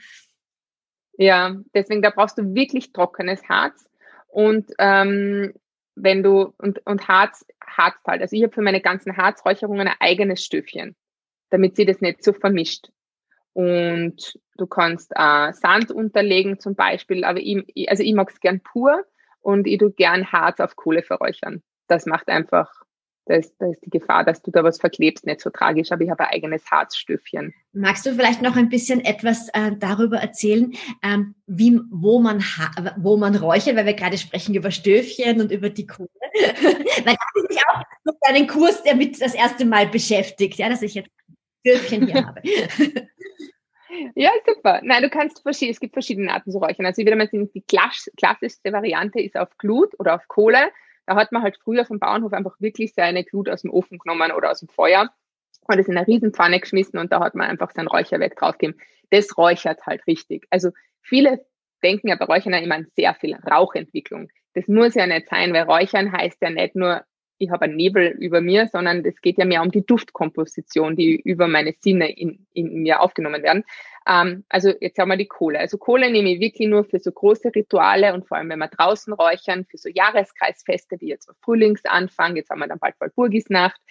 Ja, 1.19 1.53
deswegen 1.73 2.01
da 2.01 2.11
brauchst 2.11 2.37
du 2.37 2.55
wirklich 2.55 2.93
trockenes 2.93 3.43
Harz. 3.49 3.89
Und 4.27 4.71
ähm, 4.79 5.53
wenn 5.95 6.23
du 6.23 6.53
und, 6.57 6.79
und 6.85 7.09
Harz, 7.09 7.45
Harz 7.61 7.97
halt. 8.07 8.21
Also 8.21 8.37
ich 8.37 8.43
habe 8.43 8.53
für 8.53 8.61
meine 8.61 8.79
ganzen 8.79 9.17
Harzräucherungen 9.17 9.89
ein 9.89 9.95
eigenes 9.99 10.45
Stöfchen, 10.45 10.95
damit 11.49 11.75
sie 11.75 11.85
das 11.85 11.99
nicht 11.99 12.23
so 12.23 12.31
vermischt. 12.31 12.87
Und 13.51 14.39
du 14.55 14.65
kannst 14.65 15.11
äh, 15.13 15.51
Sand 15.51 15.91
unterlegen 15.91 16.57
zum 16.57 16.75
Beispiel, 16.75 17.25
aber 17.25 17.39
ich, 17.41 17.89
also 17.89 18.01
ich 18.01 18.13
mag 18.13 18.29
es 18.29 18.39
gern 18.39 18.61
pur 18.61 19.03
und 19.41 19.67
ich 19.67 19.77
tue 19.77 19.91
gern 19.91 20.31
Harz 20.31 20.61
auf 20.61 20.77
Kohle 20.77 21.03
verräuchern. 21.03 21.61
Das 21.87 22.05
macht 22.05 22.29
einfach, 22.29 22.71
da 23.25 23.35
ist, 23.35 23.53
da 23.59 23.69
ist 23.69 23.85
die 23.85 23.89
Gefahr, 23.89 24.23
dass 24.23 24.41
du 24.41 24.51
da 24.51 24.63
was 24.63 24.79
verklebst, 24.79 25.25
nicht 25.25 25.41
so 25.41 25.49
tragisch, 25.49 25.91
aber 25.91 26.03
ich 26.03 26.09
habe 26.09 26.25
ein 26.25 26.33
eigenes 26.33 26.69
Harzstöfchen. 26.69 27.53
Magst 27.73 28.05
du 28.05 28.13
vielleicht 28.13 28.41
noch 28.41 28.55
ein 28.55 28.69
bisschen 28.69 29.05
etwas 29.05 29.49
äh, 29.49 29.71
darüber 29.77 30.17
erzählen, 30.17 30.73
ähm, 31.03 31.35
wie, 31.45 31.79
wo, 31.91 32.19
man 32.19 32.43
wo 32.97 33.17
man 33.17 33.35
räuchert, 33.35 33.75
weil 33.75 33.85
wir 33.85 33.93
gerade 33.93 34.17
sprechen 34.17 34.55
über 34.55 34.71
Stöfchen 34.71 35.41
und 35.41 35.51
über 35.51 35.69
die 35.69 35.85
Kohle. 35.85 36.09
weil 36.33 37.03
da 37.03 37.11
habe 37.11 37.47
ich 37.49 37.57
auch 37.67 37.83
mit 38.03 38.15
deinen 38.21 38.47
Kurs 38.47 38.81
damit 38.83 39.21
das 39.21 39.35
erste 39.35 39.65
Mal 39.65 39.87
beschäftigt, 39.87 40.57
ja, 40.57 40.69
dass 40.69 40.81
ich 40.81 40.95
jetzt 40.95 41.11
Stöfchen 41.65 42.07
hier 42.07 42.25
habe. 42.25 42.41
Ja, 44.15 44.29
super. 44.45 44.81
Nein, 44.83 45.01
du 45.01 45.09
kannst 45.09 45.41
verschiedene, 45.41 45.71
es 45.71 45.79
gibt 45.79 45.93
verschiedene 45.93 46.31
Arten 46.31 46.51
zu 46.51 46.59
räuchern. 46.59 46.85
Also 46.85 47.01
ich 47.01 47.07
würde 47.07 47.17
mal 47.17 47.27
sagen, 47.27 47.51
die 47.53 47.61
klassischste 47.61 48.71
Variante 48.71 49.19
ist 49.19 49.35
auf 49.35 49.49
Glut 49.57 49.99
oder 49.99 50.15
auf 50.15 50.27
Kohle. 50.27 50.71
Da 51.09 51.15
hat 51.15 51.31
man 51.31 51.41
halt 51.41 51.57
früher 51.57 51.85
vom 51.85 51.97
Bauernhof 51.97 52.33
einfach 52.33 52.55
wirklich 52.59 52.93
seine 52.93 53.23
Glut 53.23 53.49
aus 53.49 53.63
dem 53.63 53.71
Ofen 53.71 53.97
genommen 53.97 54.31
oder 54.31 54.51
aus 54.51 54.59
dem 54.59 54.69
Feuer 54.69 55.09
und 55.65 55.77
das 55.79 55.87
in 55.87 55.97
eine 55.97 56.05
Riesenpfanne 56.05 56.59
geschmissen 56.59 56.99
und 56.99 57.11
da 57.11 57.19
hat 57.19 57.33
man 57.33 57.49
einfach 57.49 57.71
sein 57.71 57.87
Räucherwerk 57.87 58.35
draufgegeben. 58.35 58.79
Das 59.09 59.35
räuchert 59.35 59.87
halt 59.87 60.05
richtig. 60.05 60.45
Also 60.51 60.69
viele 61.01 61.43
denken 61.81 62.09
ja 62.09 62.15
bei 62.15 62.25
Räuchern 62.25 62.53
immer 62.53 62.75
an 62.75 62.85
sehr 62.95 63.15
viel 63.15 63.33
Rauchentwicklung. 63.33 64.29
Das 64.53 64.67
muss 64.67 64.93
ja 64.93 65.07
nicht 65.07 65.29
sein, 65.29 65.51
weil 65.51 65.63
Räuchern 65.63 66.11
heißt 66.11 66.37
ja 66.43 66.51
nicht 66.51 66.75
nur 66.75 67.03
ich 67.39 67.49
habe 67.49 67.65
einen 67.65 67.77
Nebel 67.77 68.07
über 68.19 68.41
mir, 68.41 68.67
sondern 68.67 69.03
es 69.05 69.21
geht 69.21 69.37
ja 69.37 69.45
mehr 69.45 69.63
um 69.63 69.71
die 69.71 69.85
Duftkomposition, 69.85 70.95
die 70.95 71.15
über 71.15 71.47
meine 71.47 71.73
Sinne 71.79 72.11
in, 72.11 72.45
in 72.53 72.83
mir 72.83 73.01
aufgenommen 73.01 73.41
werden. 73.41 73.63
Ähm, 74.05 74.43
also 74.49 74.71
jetzt 74.79 74.99
haben 74.99 75.09
wir 75.09 75.17
die 75.17 75.27
Kohle. 75.27 75.59
Also 75.59 75.77
Kohle 75.77 76.11
nehme 76.11 76.33
ich 76.33 76.39
wirklich 76.39 76.67
nur 76.67 76.83
für 76.83 76.99
so 76.99 77.11
große 77.11 77.51
Rituale 77.55 78.13
und 78.13 78.27
vor 78.27 78.37
allem, 78.37 78.49
wenn 78.49 78.59
wir 78.59 78.67
draußen 78.67 79.13
räuchern, 79.13 79.65
für 79.65 79.77
so 79.77 79.89
Jahreskreisfeste, 79.89 80.97
wie 80.99 81.07
jetzt 81.07 81.31
Frühlingsanfang, 81.41 82.35
jetzt 82.35 82.49
haben 82.49 82.59
wir 82.59 82.67
dann 82.67 82.79
bald 82.79 82.95
Walpurgisnacht, 82.99 83.81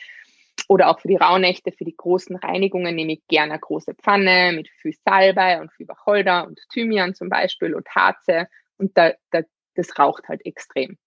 oder 0.67 0.89
auch 0.89 1.01
für 1.01 1.09
die 1.09 1.17
Rauhnächte, 1.17 1.73
für 1.73 1.85
die 1.85 1.97
großen 1.97 2.37
Reinigungen 2.37 2.95
nehme 2.95 3.15
ich 3.15 3.27
gerne 3.29 3.53
eine 3.53 3.61
große 3.61 3.95
Pfanne 3.95 4.53
mit 4.55 4.69
viel 4.69 4.95
Salbei 5.05 5.61
und 5.61 5.73
viel 5.73 5.89
Wacholder 5.89 6.47
und 6.47 6.61
Thymian 6.71 7.15
zum 7.15 7.31
Beispiel 7.31 7.75
und 7.75 7.89
Harze 7.89 8.49
und 8.77 8.97
da, 8.99 9.13
da, 9.31 9.43
das 9.75 9.99
raucht 9.99 10.29
halt 10.29 10.45
extrem. 10.45 10.99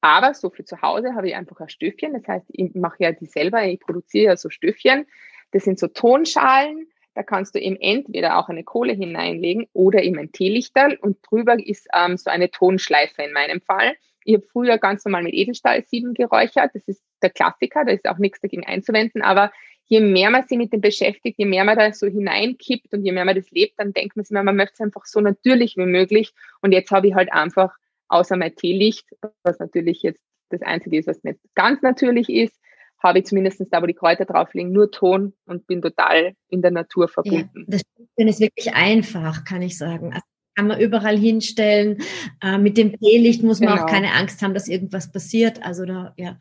Aber 0.00 0.34
so 0.34 0.50
für 0.50 0.64
zu 0.64 0.80
Hause 0.80 1.14
habe 1.14 1.28
ich 1.28 1.34
einfach 1.34 1.60
ein 1.60 1.68
Stöfchen. 1.68 2.14
Das 2.14 2.26
heißt, 2.26 2.46
ich 2.48 2.74
mache 2.74 2.96
ja 3.04 3.12
die 3.12 3.26
selber, 3.26 3.64
ich 3.64 3.80
produziere 3.80 4.26
ja 4.26 4.36
so 4.36 4.48
Stöfchen. 4.48 5.06
Das 5.52 5.64
sind 5.64 5.78
so 5.78 5.88
Tonschalen. 5.88 6.88
Da 7.14 7.22
kannst 7.22 7.54
du 7.54 7.60
eben 7.60 7.76
entweder 7.76 8.38
auch 8.38 8.48
eine 8.48 8.64
Kohle 8.64 8.92
hineinlegen 8.92 9.66
oder 9.72 10.02
eben 10.02 10.18
ein 10.18 10.32
Teelichterl 10.32 10.96
und 11.00 11.18
drüber 11.28 11.58
ist 11.58 11.88
ähm, 11.92 12.16
so 12.16 12.30
eine 12.30 12.50
Tonschleife 12.50 13.22
in 13.22 13.32
meinem 13.32 13.60
Fall. 13.60 13.94
Ich 14.24 14.34
habe 14.34 14.46
früher 14.46 14.78
ganz 14.78 15.04
normal 15.04 15.24
mit 15.24 15.34
Edelstahlsieben 15.34 16.14
geräuchert. 16.14 16.70
Das 16.74 16.86
ist 16.86 17.02
der 17.20 17.30
Klassiker, 17.30 17.84
da 17.84 17.92
ist 17.92 18.08
auch 18.08 18.18
nichts 18.18 18.40
dagegen 18.40 18.64
einzuwenden. 18.64 19.22
Aber 19.22 19.50
je 19.86 20.00
mehr 20.00 20.30
man 20.30 20.46
sich 20.46 20.56
mit 20.56 20.72
dem 20.72 20.80
beschäftigt, 20.80 21.38
je 21.38 21.46
mehr 21.46 21.64
man 21.64 21.76
da 21.76 21.92
so 21.92 22.06
hineinkippt 22.06 22.94
und 22.94 23.04
je 23.04 23.12
mehr 23.12 23.24
man 23.24 23.34
das 23.34 23.50
lebt, 23.50 23.78
dann 23.78 23.92
denkt 23.92 24.16
man 24.16 24.24
sich, 24.24 24.34
man 24.34 24.54
möchte 24.54 24.74
es 24.74 24.80
einfach 24.80 25.04
so 25.04 25.20
natürlich 25.20 25.76
wie 25.76 25.86
möglich. 25.86 26.32
Und 26.62 26.72
jetzt 26.72 26.92
habe 26.92 27.08
ich 27.08 27.14
halt 27.14 27.32
einfach 27.32 27.74
außer 28.10 28.36
mein 28.36 28.54
Teelicht, 28.54 29.08
was 29.42 29.58
natürlich 29.58 30.02
jetzt 30.02 30.22
das 30.50 30.62
Einzige 30.62 30.98
ist, 30.98 31.06
was 31.06 31.22
nicht 31.24 31.38
ganz 31.54 31.80
natürlich 31.82 32.28
ist, 32.28 32.56
habe 33.02 33.20
ich 33.20 33.24
zumindest 33.24 33.62
da, 33.70 33.80
wo 33.80 33.86
die 33.86 33.94
Kräuter 33.94 34.26
drauf 34.26 34.52
liegen, 34.52 34.72
nur 34.72 34.90
Ton 34.90 35.32
und 35.46 35.66
bin 35.66 35.80
total 35.80 36.34
in 36.48 36.60
der 36.60 36.70
Natur 36.70 37.08
verbunden. 37.08 37.66
Ja, 37.68 37.78
das 38.16 38.26
ist 38.26 38.40
wirklich 38.40 38.74
einfach, 38.74 39.44
kann 39.44 39.62
ich 39.62 39.78
sagen. 39.78 40.12
Also 40.12 40.24
kann 40.54 40.66
man 40.66 40.80
überall 40.80 41.16
hinstellen. 41.16 41.98
Äh, 42.42 42.58
mit 42.58 42.76
dem 42.76 42.98
Teelicht 42.98 43.42
muss 43.42 43.60
man 43.60 43.70
genau. 43.70 43.82
auch 43.82 43.86
keine 43.86 44.12
Angst 44.12 44.42
haben, 44.42 44.52
dass 44.52 44.68
irgendwas 44.68 45.10
passiert. 45.10 45.62
Also 45.64 45.86
da, 45.86 46.12
ja. 46.16 46.38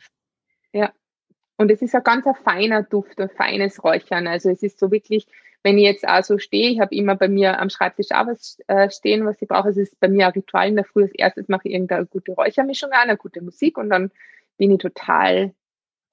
Ja. 0.74 0.92
Und 1.56 1.72
es 1.72 1.82
ist 1.82 1.96
ein 1.96 2.04
ganz 2.04 2.26
ein 2.26 2.36
feiner 2.36 2.84
Duft, 2.84 3.20
ein 3.20 3.30
feines 3.30 3.84
Räuchern. 3.84 4.28
Also 4.28 4.50
es 4.50 4.64
ist 4.64 4.80
so 4.80 4.92
wirklich, 4.92 5.26
wenn 5.64 5.78
ich 5.78 5.84
jetzt 5.84 6.08
auch 6.08 6.24
so 6.24 6.38
stehe, 6.38 6.70
ich 6.70 6.80
habe 6.80 6.96
immer 6.96 7.16
bei 7.16 7.28
mir 7.28 7.60
am 7.60 7.70
Schreibtisch 7.70 8.12
auch 8.12 8.28
was 8.28 8.60
äh, 8.68 8.90
stehen, 8.90 9.26
was 9.26 9.42
ich 9.42 9.48
brauche. 9.48 9.70
Es 9.70 9.78
ist 9.78 10.00
bei 10.00 10.08
mir 10.08 10.28
ein 10.28 10.34
Ritual 10.34 10.70
in 10.70 10.76
der 10.76 10.86
Früh. 10.86 11.04
Als 11.04 11.14
erstes 11.14 11.48
mache 11.50 11.68
ich 11.68 11.74
irgendeine 11.74 12.06
gute 12.06 12.32
Räuchermischung 12.34 12.92
an, 12.92 13.10
eine 13.10 13.18
gute 13.18 13.42
Musik 13.42 13.78
und 13.78 13.90
dann 13.90 14.12
bin 14.58 14.72
ich 14.72 14.80
total 14.80 15.54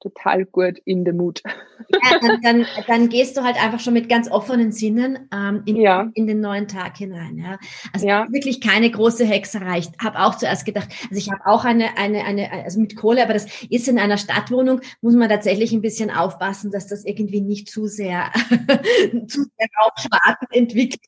total 0.01 0.45
gut 0.45 0.79
in 0.85 1.05
the 1.05 1.13
mood. 1.13 1.43
Ja, 1.89 2.19
dann, 2.21 2.41
dann, 2.43 2.67
dann, 2.87 3.09
gehst 3.09 3.37
du 3.37 3.43
halt 3.43 3.63
einfach 3.63 3.81
schon 3.81 3.95
mit 3.95 4.09
ganz 4.09 4.31
offenen 4.31 4.73
Sinnen 4.73 5.29
ähm, 5.33 5.63
in, 5.67 5.77
ja. 5.77 6.11
in, 6.15 6.27
den 6.27 6.41
neuen 6.41 6.69
Tag 6.69 6.97
hinein. 6.97 7.39
Ja. 7.39 7.59
Also 7.93 8.07
ja. 8.07 8.27
wirklich 8.31 8.61
keine 8.61 8.91
große 8.91 9.25
Hexerei. 9.25 9.79
Ich 9.79 9.89
habe 10.03 10.19
auch 10.21 10.35
zuerst 10.37 10.65
gedacht, 10.65 10.89
also 11.11 11.17
ich 11.17 11.31
habe 11.31 11.47
auch 11.47 11.65
eine, 11.65 11.97
eine, 11.97 12.25
eine, 12.25 12.51
also 12.51 12.81
mit 12.81 12.97
Kohle, 12.97 13.23
aber 13.23 13.35
das 13.35 13.47
ist 13.71 13.89
in 13.89 13.99
einer 13.99 14.19
Stadtwohnung, 14.19 14.81
muss 15.01 15.15
man 15.15 15.29
tatsächlich 15.29 15.73
ein 15.73 15.83
bisschen 15.83 16.11
aufpassen, 16.11 16.71
dass 16.71 16.87
das 16.87 17.05
irgendwie 17.05 17.41
nicht 17.41 17.69
zu 17.69 17.87
sehr, 17.87 18.31
zu 19.29 19.45
sehr 19.45 19.69
Rauchschwarten 19.81 20.49
entwickelt. 20.51 21.01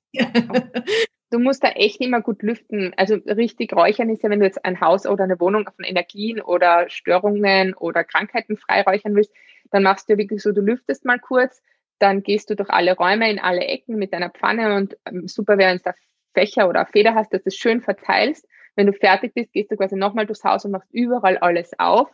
Du 1.30 1.38
musst 1.38 1.62
da 1.62 1.68
echt 1.68 2.00
immer 2.00 2.20
gut 2.20 2.42
lüften. 2.42 2.92
Also 2.97 3.14
richtig 3.14 3.73
räuchern 3.75 4.11
ist 4.11 4.23
ja, 4.23 4.30
wenn 4.30 4.40
du 4.40 4.47
jetzt 4.47 4.64
ein 4.64 4.80
Haus 4.80 5.06
oder 5.06 5.25
eine 5.25 5.40
Wohnung 5.40 5.68
von 5.75 5.85
Energien 5.85 6.40
oder 6.40 6.88
Störungen 6.88 7.75
oder 7.75 8.04
Krankheiten 8.04 8.56
frei 8.56 8.82
räuchern 8.82 9.14
willst, 9.14 9.32
dann 9.70 9.82
machst 9.82 10.08
du 10.08 10.16
wirklich 10.16 10.42
so, 10.42 10.52
du 10.52 10.61
lüftest 10.61 11.04
mal 11.04 11.18
kurz, 11.18 11.62
dann 11.99 12.23
gehst 12.23 12.49
du 12.50 12.56
durch 12.56 12.70
alle 12.70 12.97
Räume 12.97 13.30
in 13.30 13.38
alle 13.38 13.61
Ecken 13.61 13.97
mit 13.97 14.12
deiner 14.12 14.30
Pfanne 14.30 14.76
und 14.76 14.97
ähm, 15.04 15.28
super 15.28 15.58
wäre, 15.58 15.70
wenn 15.70 15.78
du 15.78 15.85
da 15.85 15.94
Fächer 16.35 16.68
oder 16.68 16.87
Feder 16.87 17.14
hast, 17.14 17.32
dass 17.32 17.42
du 17.42 17.49
es 17.49 17.56
schön 17.56 17.80
verteilst. 17.80 18.47
Wenn 18.76 18.87
du 18.87 18.92
fertig 18.92 19.35
bist, 19.35 19.52
gehst 19.52 19.70
du 19.73 19.76
quasi 19.76 19.97
nochmal 19.97 20.26
durchs 20.26 20.44
Haus 20.44 20.64
und 20.64 20.70
machst 20.70 20.88
überall 20.92 21.37
alles 21.38 21.73
auf 21.78 22.08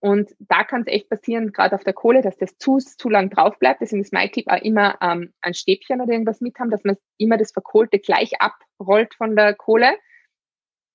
und 0.00 0.30
da 0.38 0.64
kann 0.64 0.82
es 0.82 0.88
echt 0.88 1.08
passieren, 1.08 1.52
gerade 1.52 1.74
auf 1.74 1.84
der 1.84 1.94
Kohle, 1.94 2.20
dass 2.20 2.36
das 2.36 2.58
zu, 2.58 2.78
zu 2.78 3.08
lang 3.08 3.30
drauf 3.30 3.58
bleibt. 3.58 3.80
Deswegen 3.80 4.02
ist 4.02 4.12
mein 4.12 4.30
Tipp 4.30 4.46
auch 4.48 4.60
immer 4.60 4.98
ähm, 5.00 5.32
ein 5.40 5.54
Stäbchen 5.54 6.00
oder 6.00 6.12
irgendwas 6.12 6.40
mit 6.40 6.58
haben, 6.58 6.70
dass 6.70 6.84
man 6.84 6.96
immer 7.16 7.38
das 7.38 7.52
Verkohlte 7.52 7.98
gleich 7.98 8.32
abrollt 8.40 9.14
von 9.14 9.36
der 9.36 9.54
Kohle. 9.54 9.96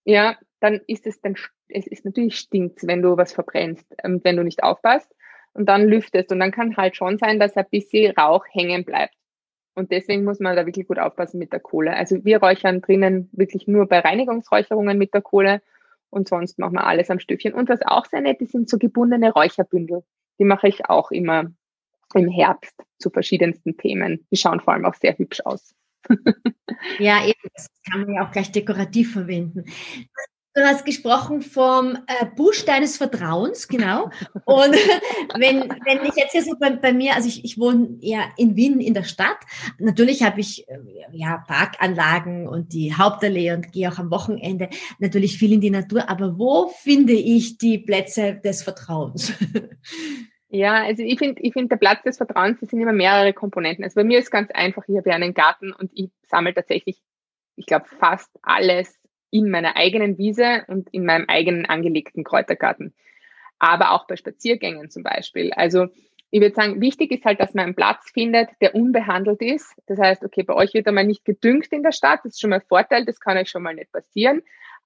Ja, 0.05 0.37
dann 0.59 0.81
ist 0.87 1.07
es 1.07 1.19
dann, 1.21 1.35
es 1.67 1.87
ist 1.87 2.05
natürlich 2.05 2.37
stinkt, 2.37 2.85
wenn 2.85 3.01
du 3.01 3.17
was 3.17 3.33
verbrennst, 3.33 3.85
ähm, 4.03 4.21
wenn 4.23 4.37
du 4.37 4.43
nicht 4.43 4.63
aufpasst. 4.63 5.11
Und 5.53 5.67
dann 5.67 5.87
lüftest. 5.87 6.31
Und 6.31 6.39
dann 6.39 6.51
kann 6.51 6.77
halt 6.77 6.95
schon 6.95 7.17
sein, 7.17 7.37
dass 7.37 7.57
ein 7.57 7.65
bisschen 7.69 8.15
Rauch 8.15 8.45
hängen 8.51 8.85
bleibt. 8.85 9.15
Und 9.73 9.91
deswegen 9.91 10.23
muss 10.23 10.39
man 10.39 10.55
da 10.55 10.65
wirklich 10.65 10.87
gut 10.87 10.99
aufpassen 10.99 11.39
mit 11.39 11.51
der 11.51 11.59
Kohle. 11.59 11.93
Also 11.93 12.23
wir 12.23 12.39
räuchern 12.39 12.81
drinnen 12.81 13.29
wirklich 13.33 13.67
nur 13.67 13.87
bei 13.87 13.99
Reinigungsräucherungen 13.99 14.97
mit 14.97 15.13
der 15.13 15.21
Kohle 15.21 15.61
und 16.11 16.27
sonst 16.27 16.59
machen 16.59 16.73
wir 16.73 16.85
alles 16.85 17.09
am 17.09 17.19
Stückchen. 17.19 17.53
Und 17.53 17.69
was 17.69 17.81
auch 17.81 18.05
sehr 18.05 18.21
nett 18.21 18.41
ist, 18.41 18.51
sind 18.51 18.69
so 18.69 18.77
gebundene 18.77 19.31
Räucherbündel. 19.31 20.03
Die 20.39 20.45
mache 20.45 20.67
ich 20.67 20.85
auch 20.85 21.11
immer 21.11 21.51
im 22.13 22.27
Herbst 22.27 22.75
zu 22.99 23.09
verschiedensten 23.09 23.77
Themen. 23.77 24.27
Die 24.31 24.37
schauen 24.37 24.59
vor 24.59 24.73
allem 24.73 24.85
auch 24.85 24.95
sehr 24.95 25.17
hübsch 25.17 25.41
aus. 25.45 25.73
ja, 26.99 27.25
eben, 27.25 27.39
das 27.53 27.67
kann 27.89 28.01
man 28.01 28.13
ja 28.13 28.27
auch 28.27 28.31
gleich 28.31 28.51
dekorativ 28.51 29.13
verwenden. 29.13 29.65
Du 30.53 30.61
hast 30.63 30.83
gesprochen 30.83 31.41
vom 31.41 31.95
äh, 32.07 32.25
Busch 32.35 32.65
deines 32.65 32.97
Vertrauens, 32.97 33.69
genau. 33.69 34.09
Und 34.43 34.75
wenn, 35.37 35.69
wenn 35.85 36.05
ich 36.05 36.15
jetzt 36.15 36.33
hier 36.33 36.43
so 36.43 36.55
bei, 36.59 36.71
bei 36.71 36.91
mir, 36.91 37.15
also 37.15 37.29
ich, 37.29 37.45
ich 37.45 37.57
wohne 37.57 37.97
ja 38.01 38.25
in 38.35 38.57
Wien 38.57 38.81
in 38.81 38.93
der 38.93 39.03
Stadt. 39.05 39.37
Natürlich 39.79 40.23
habe 40.23 40.41
ich 40.41 40.67
äh, 40.67 40.79
ja 41.13 41.37
Parkanlagen 41.47 42.49
und 42.49 42.73
die 42.73 42.93
Hauptallee 42.93 43.53
und 43.53 43.71
gehe 43.71 43.89
auch 43.89 43.97
am 43.97 44.11
Wochenende 44.11 44.69
natürlich 44.99 45.37
viel 45.37 45.53
in 45.53 45.61
die 45.61 45.69
Natur. 45.69 46.09
Aber 46.09 46.37
wo 46.37 46.67
finde 46.67 47.13
ich 47.13 47.57
die 47.57 47.77
Plätze 47.77 48.41
des 48.43 48.63
Vertrauens? 48.63 49.33
Ja, 50.53 50.83
also 50.83 51.01
ich 51.01 51.17
finde, 51.17 51.41
ich 51.41 51.53
finde, 51.53 51.69
der 51.69 51.77
Platz 51.77 52.03
des 52.03 52.17
Vertrauens, 52.17 52.59
das 52.59 52.69
sind 52.69 52.81
immer 52.81 52.91
mehrere 52.91 53.31
Komponenten. 53.31 53.85
Also 53.85 53.95
bei 53.95 54.03
mir 54.03 54.19
ist 54.19 54.31
ganz 54.31 54.51
einfach, 54.51 54.83
ich 54.85 54.97
habe 54.97 55.09
ja 55.09 55.15
einen 55.15 55.33
Garten 55.33 55.71
und 55.71 55.91
ich 55.93 56.11
sammle 56.27 56.53
tatsächlich, 56.53 57.01
ich 57.55 57.65
glaube, 57.65 57.85
fast 57.85 58.29
alles 58.41 59.00
in 59.31 59.49
meiner 59.49 59.75
eigenen 59.75 60.17
Wiese 60.17 60.63
und 60.67 60.89
in 60.93 61.05
meinem 61.05 61.25
eigenen 61.27 61.65
angelegten 61.65 62.23
Kräutergarten. 62.23 62.93
Aber 63.59 63.91
auch 63.91 64.07
bei 64.07 64.15
Spaziergängen 64.15 64.89
zum 64.89 65.03
Beispiel. 65.03 65.51
Also 65.53 65.87
ich 66.29 66.41
würde 66.41 66.55
sagen, 66.55 66.79
wichtig 66.79 67.11
ist 67.11 67.25
halt, 67.25 67.39
dass 67.39 67.53
man 67.53 67.65
einen 67.65 67.75
Platz 67.75 68.11
findet, 68.11 68.49
der 68.61 68.75
unbehandelt 68.75 69.41
ist. 69.41 69.73
Das 69.87 69.99
heißt, 69.99 70.23
okay, 70.23 70.43
bei 70.43 70.53
euch 70.53 70.73
wird 70.73 70.87
einmal 70.87 71.05
nicht 71.05 71.25
gedüngt 71.25 71.67
in 71.71 71.83
der 71.83 71.91
Stadt, 71.91 72.21
das 72.23 72.33
ist 72.33 72.41
schon 72.41 72.51
mal 72.51 72.57
ein 72.57 72.67
Vorteil, 72.67 73.05
das 73.05 73.19
kann 73.19 73.37
euch 73.37 73.49
schon 73.49 73.63
mal 73.63 73.75
nicht 73.75 73.91
passieren 73.91 74.41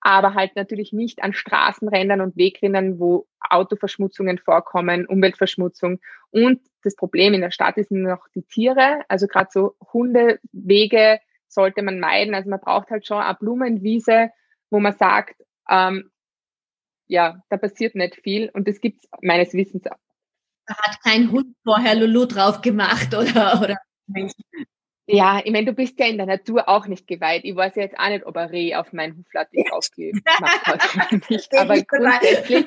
aber 0.05 0.35
halt 0.35 0.55
natürlich 0.55 0.93
nicht 0.93 1.23
an 1.23 1.33
Straßenrändern 1.33 2.21
und 2.21 2.37
Wegrändern, 2.37 2.99
wo 2.99 3.25
Autoverschmutzungen 3.39 4.37
vorkommen, 4.37 5.07
Umweltverschmutzung. 5.07 5.99
Und 6.29 6.61
das 6.83 6.95
Problem 6.95 7.33
in 7.33 7.41
der 7.41 7.49
Stadt 7.49 7.77
ist 7.77 7.89
nur 7.89 8.11
noch 8.11 8.27
die 8.35 8.43
Tiere, 8.43 9.01
also 9.07 9.25
gerade 9.25 9.49
so 9.51 9.75
Hundewege 9.93 11.19
sollte 11.47 11.81
man 11.81 11.99
meiden. 11.99 12.35
Also 12.35 12.49
man 12.49 12.59
braucht 12.59 12.89
halt 12.89 13.05
schon 13.05 13.21
eine 13.21 13.35
Blumenwiese, 13.35 14.29
wo 14.69 14.79
man 14.79 14.93
sagt, 14.93 15.41
ähm, 15.69 16.11
ja, 17.07 17.41
da 17.49 17.57
passiert 17.57 17.95
nicht 17.95 18.15
viel 18.15 18.49
und 18.53 18.67
das 18.67 18.81
gibt's 18.81 19.07
meines 19.21 19.53
Wissens. 19.53 19.83
Da 19.83 20.75
hat 20.75 21.01
kein 21.03 21.31
Hund 21.31 21.55
vorher 21.63 21.95
Lulu 21.95 22.25
drauf 22.25 22.61
gemacht 22.61 23.13
oder, 23.13 23.61
oder 23.61 23.77
ja, 25.07 25.39
ich 25.43 25.51
meine, 25.51 25.67
du 25.67 25.73
bist 25.73 25.99
ja 25.99 26.07
in 26.07 26.17
der 26.17 26.25
Natur 26.25 26.67
auch 26.67 26.87
nicht 26.87 27.07
geweiht. 27.07 27.43
Ich 27.43 27.55
weiß 27.55 27.75
ja 27.75 27.83
jetzt 27.83 27.99
auch 27.99 28.09
nicht, 28.09 28.25
ob 28.25 28.35
ein 28.37 28.49
Reh 28.49 28.75
auf 28.75 28.91
meinen 28.91 29.17
Huflatte 29.17 29.57
aufgemacht 29.71 30.65
hat. 30.65 31.11
nicht, 31.29 31.55
aber 31.55 31.79
grundsätzlich, 31.81 32.65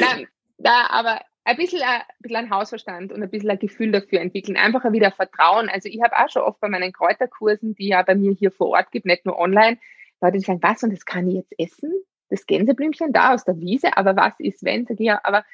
nein, 0.00 0.28
da 0.58 0.86
aber 0.90 1.20
ein 1.50 1.56
bisschen, 1.56 1.82
ein 1.82 2.02
bisschen 2.20 2.36
ein 2.36 2.50
Hausverstand 2.50 3.12
und 3.12 3.22
ein 3.22 3.30
bisschen 3.30 3.50
ein 3.50 3.58
Gefühl 3.58 3.92
dafür 3.92 4.20
entwickeln. 4.20 4.56
Einfach 4.56 4.90
wieder 4.92 5.10
Vertrauen. 5.10 5.68
Also 5.68 5.88
ich 5.88 6.00
habe 6.02 6.16
auch 6.16 6.30
schon 6.30 6.42
oft 6.42 6.60
bei 6.60 6.68
meinen 6.68 6.92
Kräuterkursen, 6.92 7.74
die 7.74 7.88
ja 7.88 8.02
bei 8.02 8.14
mir 8.14 8.32
hier 8.32 8.52
vor 8.52 8.68
Ort 8.68 8.92
gibt, 8.92 9.06
nicht 9.06 9.26
nur 9.26 9.38
online, 9.38 9.78
Leute, 10.20 10.38
die 10.38 10.44
sagen, 10.44 10.62
was, 10.62 10.82
und 10.82 10.92
das 10.92 11.04
kann 11.04 11.28
ich 11.28 11.34
jetzt 11.34 11.58
essen? 11.58 11.92
Das 12.28 12.46
Gänseblümchen 12.46 13.12
da 13.12 13.34
aus 13.34 13.44
der 13.44 13.58
Wiese, 13.58 13.96
aber 13.96 14.14
was 14.14 14.34
ist, 14.38 14.62
wenn? 14.64 14.86
Sag 14.86 15.00
ich, 15.00 15.06
ja, 15.06 15.20
aber 15.24 15.44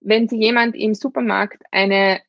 wenn 0.00 0.28
sie 0.28 0.38
jemand 0.38 0.76
im 0.76 0.94
Supermarkt 0.94 1.62
eine, 1.70 2.20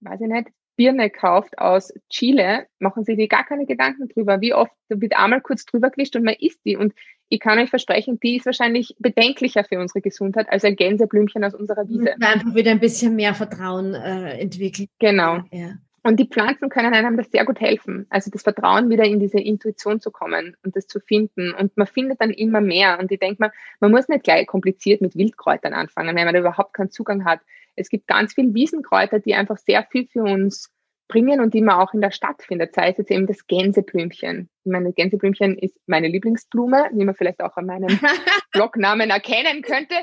weiß 0.00 0.20
ich 0.20 0.28
nicht, 0.28 0.48
Birne 0.76 1.10
kauft 1.10 1.58
aus 1.58 1.92
Chile, 2.10 2.66
machen 2.78 3.04
Sie 3.04 3.16
dir 3.16 3.28
gar 3.28 3.44
keine 3.44 3.66
Gedanken 3.66 4.08
drüber. 4.08 4.40
Wie 4.40 4.54
oft 4.54 4.72
wird 4.88 5.16
einmal 5.16 5.40
kurz 5.40 5.64
drüber 5.64 5.90
gewischt 5.90 6.16
und 6.16 6.24
man 6.24 6.34
isst 6.38 6.60
die. 6.64 6.76
Und 6.76 6.94
ich 7.28 7.40
kann 7.40 7.58
euch 7.58 7.70
versprechen, 7.70 8.18
die 8.20 8.36
ist 8.36 8.46
wahrscheinlich 8.46 8.94
bedenklicher 8.98 9.64
für 9.64 9.78
unsere 9.80 10.00
Gesundheit 10.00 10.48
als 10.50 10.64
ein 10.64 10.76
Gänseblümchen 10.76 11.44
aus 11.44 11.54
unserer 11.54 11.88
Wiese. 11.88 12.14
Einfach 12.20 12.54
wieder 12.54 12.70
ein 12.70 12.80
bisschen 12.80 13.16
mehr 13.16 13.34
Vertrauen 13.34 13.94
äh, 13.94 14.38
entwickeln. 14.38 14.88
Genau. 14.98 15.40
Ja. 15.50 15.74
Und 16.06 16.20
die 16.20 16.26
Pflanzen 16.28 16.68
können 16.68 16.92
einem 16.92 17.16
das 17.16 17.30
sehr 17.30 17.46
gut 17.46 17.60
helfen. 17.60 18.06
Also 18.10 18.30
das 18.30 18.42
Vertrauen 18.42 18.90
wieder 18.90 19.04
in 19.04 19.20
diese 19.20 19.40
Intuition 19.40 20.00
zu 20.00 20.10
kommen 20.10 20.54
und 20.62 20.76
das 20.76 20.86
zu 20.86 21.00
finden. 21.00 21.54
Und 21.54 21.74
man 21.78 21.86
findet 21.86 22.20
dann 22.20 22.30
immer 22.30 22.60
mehr. 22.60 22.98
Und 23.00 23.10
ich 23.10 23.18
denke 23.18 23.40
mal, 23.40 23.52
man 23.80 23.90
muss 23.90 24.08
nicht 24.08 24.22
gleich 24.22 24.46
kompliziert 24.46 25.00
mit 25.00 25.16
Wildkräutern 25.16 25.72
anfangen, 25.72 26.14
wenn 26.14 26.26
man 26.26 26.34
da 26.34 26.40
überhaupt 26.40 26.74
keinen 26.74 26.90
Zugang 26.90 27.24
hat. 27.24 27.40
Es 27.76 27.88
gibt 27.88 28.06
ganz 28.06 28.34
viele 28.34 28.54
Wiesenkräuter, 28.54 29.20
die 29.20 29.34
einfach 29.34 29.58
sehr 29.58 29.84
viel 29.90 30.06
für 30.06 30.22
uns 30.22 30.74
bringen 31.08 31.40
und 31.40 31.52
die 31.54 31.60
man 31.60 31.76
auch 31.76 31.92
in 31.92 32.00
der 32.00 32.10
Stadt 32.10 32.42
findet, 32.42 32.74
sei 32.74 32.90
es 32.90 32.98
jetzt 32.98 33.10
eben 33.10 33.26
das 33.26 33.46
Gänseblümchen. 33.46 34.48
Ich 34.64 34.72
meine, 34.72 34.92
Gänseblümchen 34.92 35.58
ist 35.58 35.76
meine 35.86 36.08
Lieblingsblume, 36.08 36.90
wie 36.92 37.04
man 37.04 37.14
vielleicht 37.14 37.42
auch 37.42 37.56
an 37.56 37.66
meinem 37.66 37.88
Blognamen 38.52 39.10
erkennen 39.10 39.62
könnte. 39.62 39.94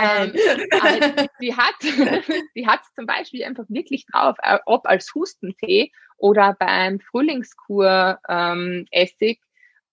Ähm, 0.00 0.32
die 1.40 1.54
hat, 1.54 1.74
die 2.54 2.66
hat 2.66 2.80
zum 2.94 3.06
Beispiel 3.06 3.44
einfach 3.44 3.64
wirklich 3.68 4.06
drauf, 4.06 4.36
äh, 4.42 4.58
ob 4.66 4.86
als 4.86 5.12
Hustentee 5.14 5.90
oder 6.16 6.56
beim 6.58 7.00
Frühlingskur 7.00 8.18
ähm, 8.28 8.86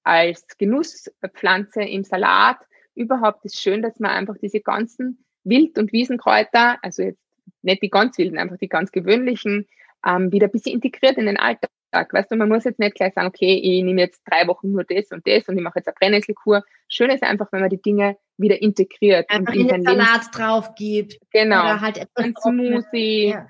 als 0.04 0.46
Genusspflanze 0.58 1.82
im 1.82 2.04
Salat. 2.04 2.60
Überhaupt 2.94 3.44
ist 3.46 3.60
schön, 3.60 3.82
dass 3.82 4.00
man 4.00 4.12
einfach 4.12 4.36
diese 4.40 4.60
ganzen 4.60 5.26
Wild- 5.44 5.78
und 5.78 5.92
Wiesenkräuter, 5.92 6.78
also 6.82 7.04
jetzt 7.04 7.22
nicht 7.62 7.82
die 7.82 7.90
ganz 7.90 8.18
wilden, 8.18 8.38
einfach 8.38 8.58
die 8.58 8.70
ganz 8.70 8.92
gewöhnlichen, 8.92 9.68
ähm, 10.06 10.32
wieder 10.32 10.48
ein 10.48 10.52
bisschen 10.52 10.74
integriert 10.74 11.18
in 11.18 11.26
den 11.26 11.38
Alltag. 11.38 11.70
Weißt 11.92 12.32
du, 12.32 12.36
man 12.36 12.50
muss 12.50 12.64
jetzt 12.64 12.80
nicht 12.80 12.96
gleich 12.96 13.14
sagen, 13.14 13.28
okay, 13.28 13.54
ich 13.54 13.84
nehme 13.84 14.02
jetzt 14.02 14.24
drei 14.26 14.48
Wochen 14.48 14.72
nur 14.72 14.84
das 14.84 15.12
und 15.12 15.28
das 15.28 15.48
und 15.48 15.58
ich 15.58 15.64
mache 15.64 15.80
jetzt 15.80 15.88
eine 15.88 15.96
Brennnesselkur. 16.00 16.64
Schön 16.88 17.12
ist 17.12 17.24
einfach, 17.24 17.52
wenn 17.52 17.62
man 17.62 17.70
die 17.70 17.82
Dinge 17.82 18.18
wieder 18.38 18.62
integriert. 18.62 19.30
Einfach 19.30 19.54
in 19.54 19.68
den 19.68 19.84
Salat 19.84 20.30
drauf 20.34 20.74
gibt. 20.76 21.20
Genau. 21.32 21.62
Oder 21.62 21.82
halt 21.82 21.98
etwas 21.98 22.26
ein 22.26 22.36
Smoothie. 22.36 23.30
Ja. 23.30 23.48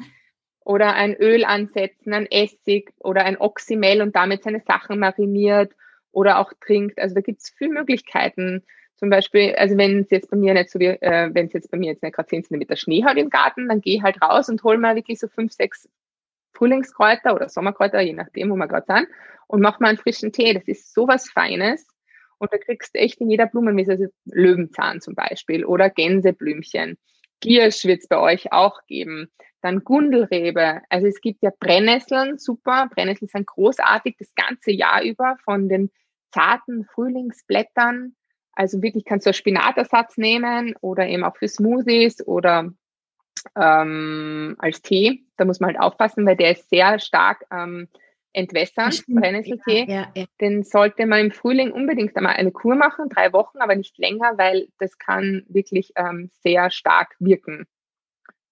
Oder 0.66 0.94
ein 0.94 1.16
Öl 1.16 1.44
ansetzen, 1.44 2.14
ein 2.14 2.26
Essig 2.30 2.94
oder 3.00 3.26
ein 3.26 3.38
Oxymel 3.38 4.02
und 4.02 4.16
damit 4.16 4.44
seine 4.44 4.62
Sachen 4.66 5.00
mariniert 5.00 5.74
oder 6.12 6.40
auch 6.40 6.54
trinkt. 6.66 7.00
Also 7.00 7.16
da 7.16 7.22
gibt 7.22 7.42
es 7.42 7.50
viele 7.50 7.74
Möglichkeiten. 7.74 8.64
Zum 8.96 9.10
Beispiel, 9.10 9.56
also 9.56 9.78
wenn 9.78 10.00
es 10.00 10.12
jetzt 10.12 10.30
bei 10.30 10.38
mir 10.38 10.54
nicht 10.54 10.70
so 10.70 10.80
wie, 10.80 10.86
äh, 10.88 11.30
wenn 11.34 11.48
es 11.48 11.54
jetzt 11.54 11.72
bei 11.72 11.78
mir 11.78 11.92
jetzt 11.92 12.04
nicht 12.04 12.16
gerade 12.16 12.30
10 12.30 12.46
cm 12.46 12.76
Schnee 12.76 13.04
hat 13.04 13.18
im 13.18 13.30
Garten, 13.30 13.68
dann 13.68 13.82
gehe 13.82 14.02
halt 14.02 14.22
raus 14.22 14.50
und 14.50 14.64
hole 14.64 14.78
mal 14.78 14.96
wirklich 14.96 15.20
so 15.20 15.28
fünf, 15.28 15.52
sechs 15.52 15.90
Frühlingskräuter 16.54 17.36
oder 17.36 17.50
Sommerkräuter, 17.50 18.02
je 18.02 18.14
nachdem, 18.14 18.52
wo 18.52 18.56
wir 18.56 18.68
gerade 18.68 18.86
sind, 18.88 19.08
und 19.48 19.62
mach 19.62 19.80
mal 19.80 19.90
einen 19.90 19.98
frischen 19.98 20.32
Tee. 20.32 20.54
Das 20.54 20.68
ist 20.68 20.94
sowas 20.94 21.30
Feines. 21.30 21.88
Und 22.38 22.52
da 22.52 22.58
kriegst 22.58 22.94
du 22.94 23.00
echt 23.00 23.22
in 23.22 23.30
jeder 23.30 23.48
Blumenwiese, 23.48 23.94
also 23.94 24.06
Löwenzahn 24.26 25.02
zum 25.02 25.16
Beispiel 25.16 25.66
oder 25.66 25.90
Gänseblümchen. 25.90 26.98
Giersch 27.40 27.86
wird 27.86 28.02
es 28.02 28.08
bei 28.08 28.18
euch 28.20 28.52
auch 28.52 28.86
geben. 28.86 29.32
Dann 29.62 29.84
Gundelrebe. 29.84 30.82
Also 30.90 31.08
es 31.08 31.22
gibt 31.22 31.42
ja 31.42 31.52
Brennnesseln, 31.58 32.38
super. 32.38 32.90
Brennnesseln 32.94 33.30
sind 33.30 33.48
großartig 33.48 34.16
das 34.20 34.34
ganze 34.36 34.72
Jahr 34.72 35.04
über 35.04 35.38
von 35.44 35.70
den 35.70 35.90
zarten 36.32 36.86
Frühlingsblättern. 36.86 38.16
Also 38.54 38.82
wirklich 38.82 39.06
kannst 39.06 39.26
du 39.26 39.30
einen 39.30 39.36
Spinatelersatz 39.36 40.18
nehmen 40.18 40.76
oder 40.82 41.08
eben 41.08 41.24
auch 41.24 41.36
für 41.36 41.48
Smoothies 41.48 42.26
oder 42.26 42.72
ähm, 43.56 44.56
als 44.60 44.82
Tee. 44.82 45.26
Da 45.38 45.46
muss 45.46 45.60
man 45.60 45.70
halt 45.72 45.80
aufpassen, 45.80 46.26
weil 46.26 46.38
der 46.38 46.52
ist 46.52 46.70
sehr 46.70 47.00
stark 47.00 47.46
ähm, 47.52 47.88
entwässernd, 48.34 49.06
Brennnesseltee. 49.08 49.86
Ja, 49.88 49.94
ja, 49.94 50.12
ja. 50.16 50.26
Den 50.42 50.64
sollte 50.64 51.06
man 51.06 51.20
im 51.20 51.32
Frühling 51.32 51.72
unbedingt 51.72 52.16
einmal 52.16 52.36
eine 52.36 52.52
Kur 52.52 52.76
machen, 52.76 53.10
drei 53.10 53.32
Wochen, 53.34 53.60
aber 53.60 53.76
nicht 53.76 53.98
länger, 53.98 54.38
weil 54.38 54.68
das 54.80 54.98
kann 54.98 55.44
wirklich 55.48 55.94
ähm, 55.96 56.30
sehr 56.42 56.70
stark 56.70 57.16
wirken. 57.20 57.66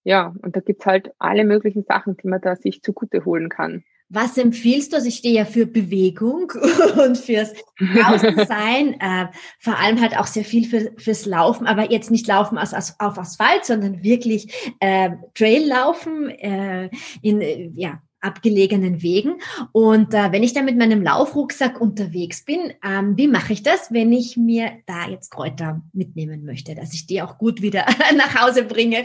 Ja, 0.03 0.33
und 0.41 0.55
da 0.55 0.61
gibt's 0.61 0.85
halt 0.85 1.13
alle 1.19 1.43
möglichen 1.43 1.83
Sachen, 1.83 2.17
die 2.17 2.27
man 2.27 2.41
da 2.41 2.55
sich 2.55 2.81
zugute 2.81 3.25
holen 3.25 3.49
kann. 3.49 3.83
Was 4.13 4.37
empfiehlst 4.37 4.91
du? 4.91 4.97
Also 4.97 5.07
ich 5.07 5.15
stehe 5.15 5.35
ja 5.35 5.45
für 5.45 5.65
Bewegung 5.65 6.51
und 7.05 7.17
fürs 7.17 7.53
Draußensein, 7.79 8.93
äh, 8.99 9.27
vor 9.59 9.79
allem 9.79 10.01
halt 10.01 10.17
auch 10.17 10.27
sehr 10.27 10.43
viel 10.43 10.67
für, 10.67 10.91
fürs 10.97 11.25
Laufen, 11.25 11.65
aber 11.65 11.91
jetzt 11.91 12.11
nicht 12.11 12.27
Laufen 12.27 12.57
aus, 12.57 12.73
aus, 12.73 12.95
auf 12.99 13.17
Asphalt, 13.17 13.63
sondern 13.63 14.03
wirklich 14.03 14.73
äh, 14.81 15.11
Traillaufen 15.33 16.29
äh, 16.29 16.89
in, 17.21 17.39
äh, 17.39 17.71
ja, 17.73 18.01
abgelegenen 18.21 19.01
Wegen. 19.01 19.41
Und 19.71 20.13
äh, 20.13 20.31
wenn 20.31 20.43
ich 20.43 20.53
dann 20.53 20.65
mit 20.65 20.77
meinem 20.77 21.01
Laufrucksack 21.01 21.81
unterwegs 21.81 22.45
bin, 22.45 22.73
ähm, 22.83 23.17
wie 23.17 23.27
mache 23.27 23.53
ich 23.53 23.63
das, 23.63 23.91
wenn 23.91 24.13
ich 24.13 24.37
mir 24.37 24.71
da 24.85 25.07
jetzt 25.09 25.31
Kräuter 25.31 25.81
mitnehmen 25.93 26.45
möchte, 26.45 26.75
dass 26.75 26.93
ich 26.93 27.07
die 27.07 27.21
auch 27.21 27.37
gut 27.37 27.61
wieder 27.61 27.85
nach 28.15 28.41
Hause 28.41 28.63
bringe? 28.63 29.03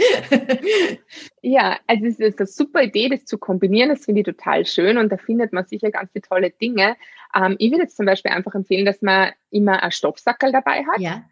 ja, 1.42 1.78
also 1.86 2.06
es 2.06 2.20
ist 2.20 2.38
eine 2.38 2.46
super 2.46 2.82
Idee, 2.82 3.08
das 3.08 3.24
zu 3.24 3.38
kombinieren. 3.38 3.88
Das 3.88 4.04
finde 4.04 4.20
ich 4.20 4.26
total 4.26 4.66
schön 4.66 4.98
und 4.98 5.10
da 5.10 5.16
findet 5.16 5.52
man 5.52 5.66
sicher 5.66 5.90
ganz 5.90 6.10
tolle 6.28 6.50
Dinge. 6.50 6.96
Ähm, 7.34 7.56
ich 7.58 7.70
würde 7.70 7.84
jetzt 7.84 7.96
zum 7.96 8.06
Beispiel 8.06 8.32
einfach 8.32 8.54
empfehlen, 8.54 8.86
dass 8.86 9.02
man 9.02 9.32
immer 9.50 9.82
ein 9.82 9.92
Stoffsackel 9.92 10.52
dabei 10.52 10.84
hat. 10.84 11.00
Ja 11.00 11.24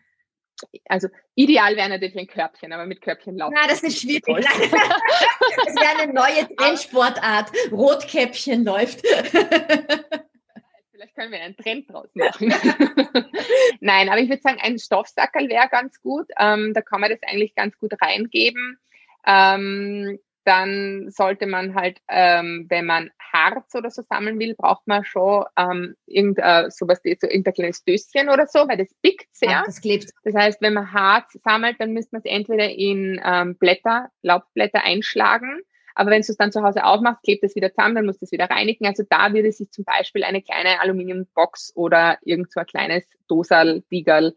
also 0.86 1.08
ideal 1.34 1.76
wäre 1.76 1.88
natürlich 1.88 2.16
ein 2.16 2.26
Körbchen, 2.26 2.72
aber 2.72 2.86
mit 2.86 3.00
Körbchen 3.00 3.36
laufen. 3.36 3.54
Na, 3.54 3.66
das 3.66 3.82
ist 3.82 4.00
schwierig. 4.00 4.24
das 4.26 4.46
wäre 5.74 6.02
eine 6.02 6.12
neue 6.12 6.54
Trendsportart. 6.56 7.50
Rotkäppchen 7.70 8.64
läuft. 8.64 9.02
Vielleicht 10.92 11.14
können 11.16 11.32
wir 11.32 11.40
einen 11.40 11.56
Trend 11.56 11.90
draus 11.90 12.08
machen. 12.14 12.48
Nein, 13.80 14.08
aber 14.08 14.20
ich 14.20 14.28
würde 14.28 14.42
sagen, 14.42 14.58
ein 14.62 14.78
Stoffsackel 14.78 15.48
wäre 15.48 15.68
ganz 15.68 16.00
gut. 16.00 16.28
Ähm, 16.38 16.72
da 16.72 16.82
kann 16.82 17.00
man 17.00 17.10
das 17.10 17.22
eigentlich 17.22 17.54
ganz 17.54 17.76
gut 17.78 17.92
reingeben. 18.00 18.78
Ähm, 19.26 20.18
dann 20.44 21.10
sollte 21.10 21.46
man 21.46 21.74
halt, 21.74 21.98
ähm, 22.08 22.66
wenn 22.68 22.86
man 22.86 23.10
Harz 23.32 23.74
oder 23.74 23.90
so 23.90 24.02
sammeln 24.02 24.38
will, 24.38 24.54
braucht 24.54 24.86
man 24.86 25.04
schon 25.04 25.44
ähm, 25.56 25.94
irgendein, 26.06 26.70
sowas, 26.70 27.00
so 27.02 27.26
irgendein 27.26 27.54
kleines 27.54 27.84
Döschen 27.84 28.28
oder 28.28 28.46
so, 28.46 28.60
weil 28.68 28.76
das 28.76 28.94
pickt 29.02 29.26
sehr. 29.32 29.60
Ach, 29.60 29.64
das 29.64 29.80
klebt. 29.80 30.10
Das 30.22 30.34
heißt, 30.34 30.60
wenn 30.60 30.74
man 30.74 30.92
Harz 30.92 31.38
sammelt, 31.42 31.80
dann 31.80 31.92
müsste 31.92 32.16
man 32.16 32.22
es 32.24 32.30
entweder 32.30 32.70
in 32.70 33.20
ähm, 33.24 33.56
Blätter, 33.56 34.10
Laubblätter 34.22 34.84
einschlagen. 34.84 35.60
Aber 35.94 36.10
wenn 36.10 36.22
du 36.22 36.30
es 36.30 36.36
dann 36.36 36.52
zu 36.52 36.62
Hause 36.62 36.84
aufmachst, 36.84 37.22
klebt 37.22 37.44
es 37.44 37.54
wieder 37.54 37.72
zusammen, 37.72 37.94
dann 37.94 38.06
musst 38.06 38.20
du 38.20 38.24
es 38.24 38.32
wieder 38.32 38.50
reinigen. 38.50 38.86
Also 38.86 39.04
da 39.08 39.32
würde 39.32 39.52
sich 39.52 39.70
zum 39.70 39.84
Beispiel 39.84 40.24
eine 40.24 40.42
kleine 40.42 40.80
Aluminiumbox 40.80 41.72
oder 41.76 42.18
irgend 42.22 42.52
so 42.52 42.60
ein 42.60 42.66
kleines 42.66 43.04
Dosal, 43.28 43.82
Biegerl 43.88 44.34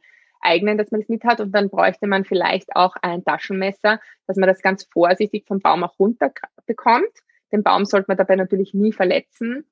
eignen, 0.48 0.78
dass 0.78 0.92
man 0.92 1.02
das 1.02 1.10
mit 1.10 1.24
hat. 1.24 1.40
Und 1.42 1.52
dann 1.52 1.70
bräuchte 1.70 2.08
man 2.08 2.24
vielleicht 2.26 2.76
auch 2.76 2.96
ein 3.02 3.24
Taschenmesser, 3.24 4.00
dass 4.26 4.38
man 4.38 4.48
das 4.48 4.62
ganz 4.62 4.86
vorsichtig 4.92 5.46
vom 5.48 5.60
Baum 5.60 5.84
auch 5.84 6.00
runter 6.00 6.32
bekommt. 6.66 7.12
Den 7.52 7.64
Baum 7.64 7.86
sollte 7.86 8.06
man 8.08 8.18
dabei 8.18 8.36
natürlich 8.36 8.74
nie 8.74 8.92
verletzen. 8.92 9.66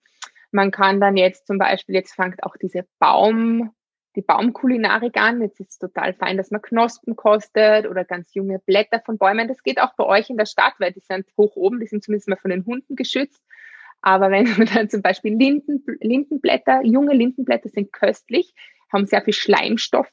Man 0.51 0.71
kann 0.71 1.01
dann 1.01 1.17
jetzt 1.17 1.47
zum 1.47 1.57
Beispiel, 1.57 1.95
jetzt 1.95 2.13
fängt 2.13 2.43
auch 2.43 2.55
diese 2.55 2.85
Baum, 2.99 3.71
die 4.15 4.21
Baumkulinarik 4.21 5.17
an. 5.17 5.41
Jetzt 5.41 5.59
ist 5.59 5.71
es 5.71 5.79
total 5.79 6.13
fein, 6.13 6.37
dass 6.37 6.51
man 6.51 6.61
Knospen 6.61 7.15
kostet 7.15 7.87
oder 7.87 8.05
ganz 8.05 8.33
junge 8.33 8.59
Blätter 8.59 9.01
von 9.05 9.17
Bäumen. 9.17 9.47
Das 9.47 9.63
geht 9.63 9.81
auch 9.81 9.93
bei 9.95 10.05
euch 10.05 10.29
in 10.29 10.37
der 10.37 10.45
Stadt, 10.45 10.75
weil 10.79 10.93
die 10.93 11.01
sind 11.01 11.27
hoch 11.37 11.55
oben, 11.55 11.79
die 11.79 11.87
sind 11.87 12.03
zumindest 12.03 12.29
mal 12.29 12.37
von 12.37 12.51
den 12.51 12.65
Hunden 12.65 12.95
geschützt. 12.95 13.43
Aber 14.01 14.31
wenn 14.31 14.47
man 14.57 14.67
dann 14.73 14.89
zum 14.89 15.01
Beispiel 15.01 15.35
Linden, 15.35 15.83
Lindenblätter, 15.99 16.81
junge 16.83 17.13
Lindenblätter 17.13 17.69
sind 17.69 17.91
köstlich, 17.91 18.53
haben 18.91 19.07
sehr 19.07 19.21
viel 19.21 19.33
Schleimstoffe, 19.33 20.09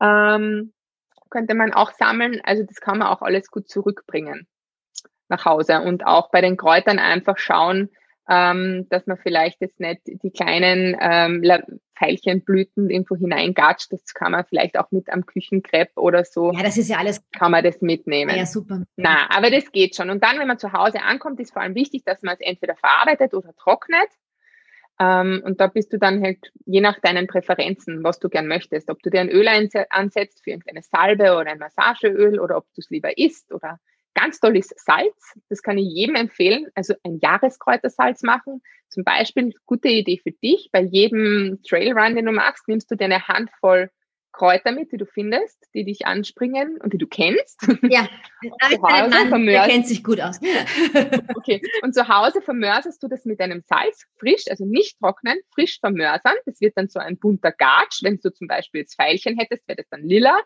ähm, 0.00 0.72
könnte 1.30 1.54
man 1.54 1.72
auch 1.72 1.92
sammeln. 1.92 2.40
Also 2.44 2.62
das 2.62 2.80
kann 2.80 2.98
man 2.98 3.08
auch 3.08 3.22
alles 3.22 3.50
gut 3.50 3.68
zurückbringen 3.68 4.46
nach 5.28 5.44
Hause 5.44 5.80
und 5.80 6.06
auch 6.06 6.30
bei 6.30 6.40
den 6.40 6.56
Kräutern 6.56 6.98
einfach 6.98 7.38
schauen, 7.38 7.90
ähm, 8.28 8.86
dass 8.90 9.06
man 9.06 9.16
vielleicht 9.16 9.60
jetzt 9.60 9.80
nicht 9.80 10.02
die 10.04 10.30
kleinen 10.30 10.96
ähm, 11.00 11.42
Veilchenblüten 11.98 12.90
irgendwo 12.90 13.16
hineingatscht. 13.16 13.92
Das 13.92 14.14
kann 14.14 14.32
man 14.32 14.44
vielleicht 14.44 14.78
auch 14.78 14.90
mit 14.90 15.08
am 15.10 15.24
Küchenkrepp 15.24 15.90
oder 15.96 16.24
so. 16.24 16.52
Ja, 16.52 16.62
das 16.62 16.76
ist 16.76 16.88
ja 16.88 16.98
alles. 16.98 17.22
Kann 17.32 17.52
man 17.52 17.62
das 17.62 17.80
mitnehmen. 17.80 18.36
Ja, 18.36 18.46
super. 18.46 18.82
Na, 18.96 19.28
aber 19.30 19.50
das 19.50 19.70
geht 19.70 19.94
schon. 19.94 20.10
Und 20.10 20.22
dann, 20.24 20.38
wenn 20.38 20.48
man 20.48 20.58
zu 20.58 20.72
Hause 20.72 21.02
ankommt, 21.02 21.40
ist 21.40 21.52
vor 21.52 21.62
allem 21.62 21.74
wichtig, 21.74 22.04
dass 22.04 22.22
man 22.22 22.34
es 22.34 22.40
entweder 22.40 22.74
verarbeitet 22.76 23.32
oder 23.32 23.54
trocknet. 23.54 24.08
Ähm, 24.98 25.42
und 25.44 25.60
da 25.60 25.66
bist 25.66 25.92
du 25.92 25.98
dann 25.98 26.22
halt 26.22 26.52
je 26.64 26.80
nach 26.80 27.00
deinen 27.00 27.26
Präferenzen, 27.26 28.02
was 28.02 28.18
du 28.18 28.28
gern 28.28 28.46
möchtest. 28.46 28.90
Ob 28.90 29.02
du 29.02 29.10
dir 29.10 29.20
ein 29.20 29.30
Öl 29.30 29.48
ansetzt 29.90 30.42
für 30.42 30.50
irgendeine 30.50 30.82
Salbe 30.82 31.36
oder 31.36 31.50
ein 31.50 31.58
Massageöl 31.58 32.40
oder 32.40 32.56
ob 32.56 32.64
du 32.74 32.80
es 32.80 32.90
lieber 32.90 33.16
isst 33.18 33.52
oder 33.52 33.78
Ganz 34.16 34.40
toll 34.40 34.56
ist 34.56 34.72
Salz. 34.82 35.34
Das 35.50 35.62
kann 35.62 35.76
ich 35.76 35.92
jedem 35.92 36.14
empfehlen. 36.14 36.68
Also 36.74 36.94
ein 37.04 37.18
Jahreskräutersalz 37.20 38.22
machen. 38.22 38.62
Zum 38.88 39.04
Beispiel, 39.04 39.52
gute 39.66 39.88
Idee 39.88 40.18
für 40.22 40.32
dich. 40.32 40.70
Bei 40.72 40.80
jedem 40.80 41.60
Trailrun, 41.68 42.16
den 42.16 42.24
du 42.24 42.32
machst, 42.32 42.66
nimmst 42.66 42.90
du 42.90 42.96
dir 42.96 43.04
eine 43.04 43.28
Handvoll 43.28 43.90
Kräuter 44.36 44.72
mit, 44.72 44.92
die 44.92 44.96
du 44.96 45.06
findest, 45.06 45.66
die 45.74 45.84
dich 45.84 46.06
anspringen 46.06 46.78
und 46.82 46.92
die 46.92 46.98
du 46.98 47.06
kennst. 47.06 47.60
Ja, 47.88 48.08
zu 48.42 48.82
Hause 48.82 49.30
Mann, 49.30 49.46
der 49.46 49.66
kennt 49.66 49.86
sich 49.86 50.04
gut 50.04 50.20
aus. 50.20 50.40
okay, 51.36 51.62
und 51.82 51.94
zu 51.94 52.06
Hause 52.08 52.42
vermörserst 52.42 53.02
du 53.02 53.08
das 53.08 53.24
mit 53.24 53.40
einem 53.40 53.62
Salz, 53.62 54.06
frisch, 54.18 54.44
also 54.50 54.64
nicht 54.66 54.98
trocknen, 54.98 55.38
frisch 55.54 55.78
vermörsern. 55.80 56.34
Das 56.44 56.60
wird 56.60 56.76
dann 56.76 56.88
so 56.88 56.98
ein 56.98 57.18
bunter 57.18 57.52
Gatsch. 57.52 58.02
Wenn 58.02 58.18
du 58.18 58.32
zum 58.32 58.48
Beispiel 58.48 58.82
jetzt 58.82 58.96
Pfeilchen 58.96 59.38
hättest, 59.38 59.66
wäre 59.68 59.76
das 59.76 59.88
dann 59.88 60.02
lila 60.02 60.40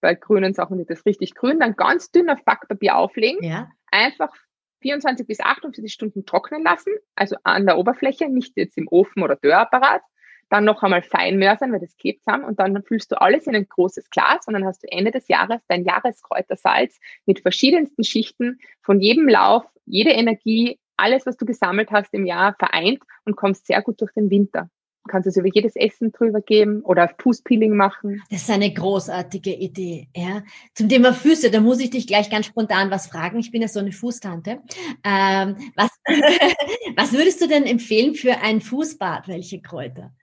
bei 0.00 0.14
grünen 0.14 0.54
Sachen 0.54 0.78
wird 0.78 0.90
das 0.90 1.04
richtig 1.06 1.34
grün, 1.34 1.60
dann 1.60 1.76
ganz 1.76 2.10
dünn 2.10 2.30
auf 2.30 2.42
Backpapier 2.44 2.96
auflegen, 2.96 3.42
ja. 3.44 3.68
einfach 3.90 4.34
24 4.82 5.26
bis 5.26 5.40
48 5.40 5.92
Stunden 5.92 6.24
trocknen 6.24 6.62
lassen, 6.62 6.92
also 7.14 7.36
an 7.44 7.66
der 7.66 7.76
Oberfläche, 7.76 8.28
nicht 8.28 8.56
jetzt 8.56 8.78
im 8.78 8.88
Ofen 8.88 9.22
oder 9.22 9.36
Dörrapparat, 9.36 10.02
dann 10.50 10.64
noch 10.64 10.82
einmal 10.82 11.02
fein 11.02 11.38
mörsern, 11.38 11.72
weil 11.72 11.80
das 11.80 11.96
klebt 11.96 12.22
zusammen 12.24 12.44
und 12.44 12.58
dann 12.60 12.82
füllst 12.82 13.10
du 13.12 13.20
alles 13.20 13.46
in 13.46 13.56
ein 13.56 13.68
großes 13.68 14.10
Glas 14.10 14.46
und 14.46 14.54
dann 14.54 14.66
hast 14.66 14.82
du 14.82 14.92
Ende 14.92 15.12
des 15.12 15.28
Jahres 15.28 15.62
dein 15.68 15.84
Jahreskräutersalz 15.84 16.98
mit 17.24 17.40
verschiedensten 17.40 18.04
Schichten 18.04 18.58
von 18.82 19.00
jedem 19.00 19.28
Lauf, 19.28 19.64
jede 19.86 20.10
Energie, 20.10 20.78
alles, 20.96 21.24
was 21.24 21.36
du 21.36 21.46
gesammelt 21.46 21.90
hast 21.90 22.12
im 22.12 22.26
Jahr 22.26 22.54
vereint 22.58 23.00
und 23.24 23.36
kommst 23.36 23.66
sehr 23.66 23.80
gut 23.80 24.00
durch 24.00 24.12
den 24.12 24.28
Winter 24.28 24.68
kannst 25.08 25.26
es 25.26 25.36
über 25.36 25.48
jedes 25.52 25.76
Essen 25.76 26.12
drüber 26.12 26.40
geben 26.40 26.82
oder 26.82 27.12
Fußpeeling 27.20 27.74
machen. 27.74 28.22
Das 28.30 28.42
ist 28.42 28.50
eine 28.50 28.72
großartige 28.72 29.52
Idee. 29.52 30.08
Ja. 30.14 30.42
Zum 30.74 30.88
Thema 30.88 31.12
Füße, 31.12 31.50
da 31.50 31.60
muss 31.60 31.80
ich 31.80 31.90
dich 31.90 32.06
gleich 32.06 32.30
ganz 32.30 32.46
spontan 32.46 32.90
was 32.90 33.08
fragen. 33.08 33.38
Ich 33.38 33.50
bin 33.50 33.62
ja 33.62 33.68
so 33.68 33.80
eine 33.80 33.92
Fußtante. 33.92 34.60
Ähm, 35.04 35.56
was, 35.74 35.90
was 36.96 37.12
würdest 37.12 37.40
du 37.42 37.48
denn 37.48 37.64
empfehlen 37.64 38.14
für 38.14 38.40
ein 38.40 38.60
Fußbad? 38.60 39.28
Welche 39.28 39.60
Kräuter? 39.60 40.14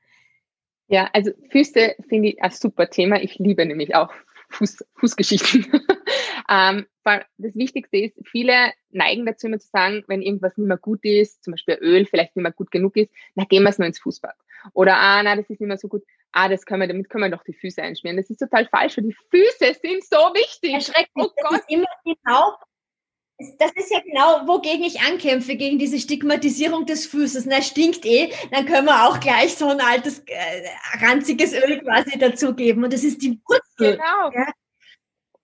Ja, 0.88 1.10
also 1.14 1.32
Füße 1.52 1.96
finde 2.08 2.30
ich 2.30 2.42
ein 2.42 2.52
super 2.52 2.90
Thema. 2.90 3.22
Ich 3.22 3.38
liebe 3.40 3.66
nämlich 3.66 3.96
auch 3.96 4.12
Fuß, 4.50 4.86
Fußgeschichten. 4.96 5.66
ähm, 6.50 6.86
das 7.04 7.56
Wichtigste 7.56 7.98
ist, 7.98 8.18
viele 8.26 8.72
neigen 8.90 9.26
dazu 9.26 9.48
immer 9.48 9.60
zu 9.60 9.68
sagen, 9.68 10.04
wenn 10.08 10.22
irgendwas 10.22 10.58
nicht 10.58 10.68
mehr 10.68 10.78
gut 10.78 11.04
ist, 11.04 11.44
zum 11.44 11.52
Beispiel 11.52 11.78
Öl 11.82 12.06
vielleicht 12.06 12.36
nicht 12.36 12.44
mehr 12.44 12.52
gut 12.52 12.72
genug 12.72 12.96
ist, 12.96 13.12
na 13.36 13.46
gehen 13.46 13.64
wir 13.64 13.70
es 13.70 13.78
nur 13.78 13.88
ins 13.88 14.00
Fußbad. 14.00 14.36
Oder, 14.74 14.98
ah, 14.98 15.22
na, 15.24 15.36
das 15.36 15.50
ist 15.50 15.62
nicht 15.62 15.68
mehr 15.68 15.78
so 15.78 15.88
gut. 15.88 16.04
Ah, 16.32 16.50
das 16.50 16.66
können 16.66 16.82
wir, 16.82 16.88
damit 16.88 17.10
können 17.10 17.24
wir 17.24 17.36
doch 17.38 17.44
die 17.44 17.54
Füße 17.54 17.82
einschmieren. 17.82 18.18
Das 18.18 18.30
ist 18.30 18.40
total 18.40 18.66
falsch, 18.68 18.98
weil 18.98 19.06
die 19.06 19.16
Füße 19.30 19.80
sind 19.82 20.04
so 20.04 20.18
wichtig. 20.34 20.74
Erschreckend. 20.74 21.10
Oh 21.16 21.30
das 21.36 21.50
Gott. 21.50 21.60
Ist 21.60 21.72
immer 21.72 21.88
genau, 22.04 22.54
das 23.60 23.72
ist 23.76 23.92
ja 23.92 24.00
genau, 24.00 24.48
wogegen 24.48 24.84
ich 24.84 25.02
ankämpfe, 25.02 25.56
gegen 25.56 25.78
diese 25.78 26.00
Stigmatisierung 26.00 26.86
des 26.86 27.06
Fußes. 27.06 27.46
Na, 27.46 27.62
stinkt 27.62 28.06
eh, 28.06 28.32
dann 28.52 28.66
können 28.66 28.86
wir 28.86 29.08
auch 29.08 29.20
gleich 29.20 29.56
so 29.56 29.68
ein 29.68 29.80
altes, 29.80 30.20
äh, 30.26 30.68
ranziges 31.06 31.54
Öl 31.54 31.80
quasi 31.82 32.18
dazugeben. 32.18 32.84
Und 32.84 32.94
das 32.94 33.04
ist 33.04 33.22
die 33.22 33.40
Wurzel. 33.48 33.98
Genau. 33.98 34.32
Ja? 34.34 34.52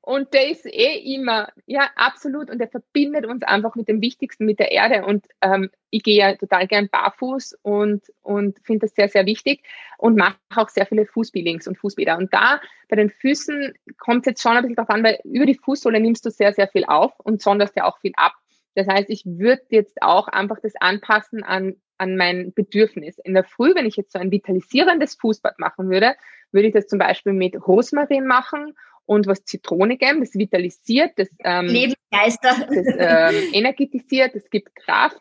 Und 0.05 0.33
der 0.33 0.49
ist 0.49 0.65
eh 0.65 0.97
immer, 1.15 1.47
ja, 1.65 1.89
absolut. 1.95 2.49
Und 2.49 2.59
der 2.59 2.67
verbindet 2.67 3.25
uns 3.25 3.41
einfach 3.43 3.75
mit 3.75 3.87
dem 3.87 4.01
Wichtigsten, 4.01 4.43
mit 4.43 4.59
der 4.59 4.73
Erde. 4.73 5.05
Und 5.05 5.25
ähm, 5.39 5.69
ich 5.91 6.03
gehe 6.03 6.17
ja 6.17 6.35
total 6.35 6.67
gern 6.67 6.89
barfuß 6.89 7.57
und, 7.61 8.03
und 8.21 8.59
finde 8.65 8.85
das 8.85 8.95
sehr, 8.95 9.07
sehr 9.07 9.25
wichtig 9.25 9.63
und 9.97 10.17
mache 10.17 10.35
auch 10.57 10.67
sehr 10.67 10.85
viele 10.87 11.05
Fußpeelings 11.05 11.69
und 11.69 11.77
Fußbäder. 11.77 12.17
Und 12.17 12.33
da 12.33 12.59
bei 12.89 12.97
den 12.97 13.11
Füßen 13.11 13.75
kommt 13.97 14.23
es 14.27 14.31
jetzt 14.31 14.41
schon 14.41 14.57
ein 14.57 14.63
bisschen 14.63 14.75
darauf 14.75 14.89
an, 14.89 15.05
weil 15.05 15.19
über 15.23 15.45
die 15.45 15.55
Fußsohle 15.55 16.01
nimmst 16.01 16.25
du 16.25 16.31
sehr, 16.31 16.51
sehr 16.51 16.67
viel 16.67 16.83
auf 16.83 17.17
und 17.21 17.41
sonderst 17.41 17.77
ja 17.77 17.85
auch 17.85 17.97
viel 17.99 18.11
ab. 18.17 18.33
Das 18.75 18.89
heißt, 18.89 19.09
ich 19.09 19.23
würde 19.25 19.63
jetzt 19.69 20.01
auch 20.01 20.27
einfach 20.27 20.59
das 20.59 20.73
anpassen 20.81 21.43
an, 21.43 21.77
an 21.97 22.17
mein 22.17 22.51
Bedürfnis. 22.53 23.19
In 23.19 23.35
der 23.35 23.45
Früh, 23.45 23.73
wenn 23.73 23.85
ich 23.85 23.95
jetzt 23.95 24.11
so 24.11 24.19
ein 24.19 24.31
vitalisierendes 24.31 25.15
Fußbad 25.15 25.59
machen 25.59 25.89
würde, 25.89 26.15
würde 26.51 26.67
ich 26.67 26.73
das 26.73 26.87
zum 26.87 26.99
Beispiel 26.99 27.31
mit 27.31 27.55
Rosmarin 27.65 28.27
machen 28.27 28.75
und 29.05 29.27
was 29.27 29.43
Zitronigem, 29.43 30.19
das 30.19 30.33
vitalisiert, 30.33 31.11
das, 31.17 31.29
ähm, 31.43 31.67
Lebensgeister. 31.67 32.67
das 32.69 33.33
ähm, 33.33 33.53
energetisiert, 33.53 34.35
das 34.35 34.49
gibt 34.49 34.75
Kraft. 34.75 35.19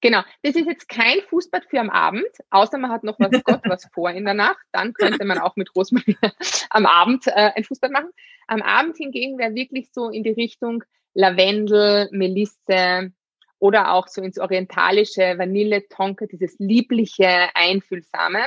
Genau, 0.00 0.22
das 0.42 0.56
ist 0.56 0.66
jetzt 0.66 0.88
kein 0.88 1.20
Fußbad 1.28 1.64
für 1.66 1.78
am 1.78 1.88
Abend, 1.88 2.26
außer 2.50 2.76
man 2.76 2.90
hat 2.90 3.04
noch 3.04 3.18
was 3.20 3.30
Gott 3.44 3.60
was 3.64 3.88
vor 3.94 4.10
in 4.10 4.24
der 4.24 4.34
Nacht, 4.34 4.64
dann 4.72 4.92
könnte 4.94 5.24
man 5.24 5.38
auch 5.38 5.54
mit 5.54 5.74
Rosmarin 5.76 6.16
am 6.70 6.86
Abend 6.86 7.28
äh, 7.28 7.52
ein 7.54 7.64
Fußbad 7.64 7.92
machen. 7.92 8.10
Am 8.48 8.62
Abend 8.62 8.96
hingegen 8.96 9.38
wäre 9.38 9.54
wirklich 9.54 9.90
so 9.92 10.10
in 10.10 10.24
die 10.24 10.30
Richtung 10.30 10.82
Lavendel, 11.14 12.08
Melisse 12.10 13.12
oder 13.60 13.92
auch 13.92 14.08
so 14.08 14.22
ins 14.22 14.40
orientalische 14.40 15.38
Vanille, 15.38 15.86
Tonka, 15.88 16.26
dieses 16.26 16.56
liebliche, 16.58 17.48
einfühlsame. 17.54 18.46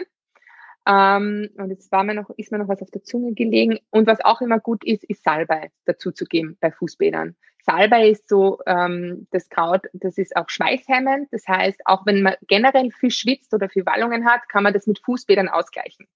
Ähm, 0.88 1.50
und 1.58 1.70
jetzt 1.70 1.92
war 1.92 2.04
mir 2.04 2.14
noch, 2.14 2.30
ist 2.38 2.52
mir 2.52 2.60
noch 2.60 2.68
was 2.68 2.82
auf 2.82 2.92
der 2.92 3.04
Zunge 3.04 3.34
gelegen. 3.34 3.80
Und 3.90 4.08
was 4.08 4.24
auch 4.24 4.42
immer 4.42 4.60
gut 4.60 4.84
ist, 4.86 5.04
ist 5.04 5.24
Salbei 5.24 5.72
dazu 5.86 6.12
zu 6.12 6.26
geben 6.26 6.58
bei 6.60 6.72
Fußbädern. 6.72 7.36
Salbei 7.66 8.10
ist 8.10 8.30
so 8.30 8.60
ähm, 8.68 9.28
das 9.32 9.50
Kraut, 9.50 9.88
das 9.94 10.20
ist 10.20 10.36
auch 10.36 10.50
schweißhemmend. 10.50 11.30
Das 11.32 11.48
heißt, 11.48 11.82
auch 11.86 12.06
wenn 12.06 12.22
man 12.22 12.36
generell 12.48 12.92
viel 12.92 13.10
schwitzt 13.10 13.54
oder 13.54 13.70
viel 13.70 13.86
Wallungen 13.86 14.26
hat, 14.26 14.48
kann 14.50 14.64
man 14.64 14.74
das 14.74 14.86
mit 14.86 15.00
Fußbädern 15.00 15.50
ausgleichen. 15.50 16.08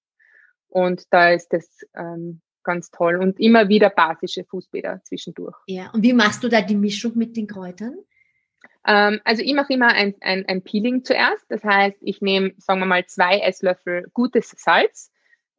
Und 0.68 1.12
da 1.12 1.32
ist 1.32 1.52
das 1.52 1.68
ähm, 1.96 2.42
ganz 2.64 2.92
toll. 2.92 3.16
Und 3.16 3.40
immer 3.40 3.68
wieder 3.68 3.90
basische 3.90 4.46
Fußbäder 4.46 5.02
zwischendurch. 5.04 5.58
Ja, 5.66 5.90
und 5.92 6.04
wie 6.04 6.14
machst 6.14 6.44
du 6.44 6.50
da 6.50 6.62
die 6.62 6.76
Mischung 6.76 7.14
mit 7.16 7.36
den 7.36 7.48
Kräutern? 7.48 7.98
Ähm, 8.86 9.20
also 9.24 9.44
ich 9.44 9.54
mache 9.54 9.74
immer 9.74 9.90
ein, 9.90 10.16
ein, 10.22 10.46
ein 10.48 10.64
Peeling 10.64 11.04
zuerst. 11.04 11.46
Das 11.50 11.64
heißt, 11.64 11.98
ich 12.02 12.22
nehme, 12.22 12.54
sagen 12.58 12.80
wir 12.80 12.86
mal, 12.86 13.06
zwei 13.06 13.40
Esslöffel 13.40 14.10
gutes 14.14 14.52
Salz. 14.58 15.12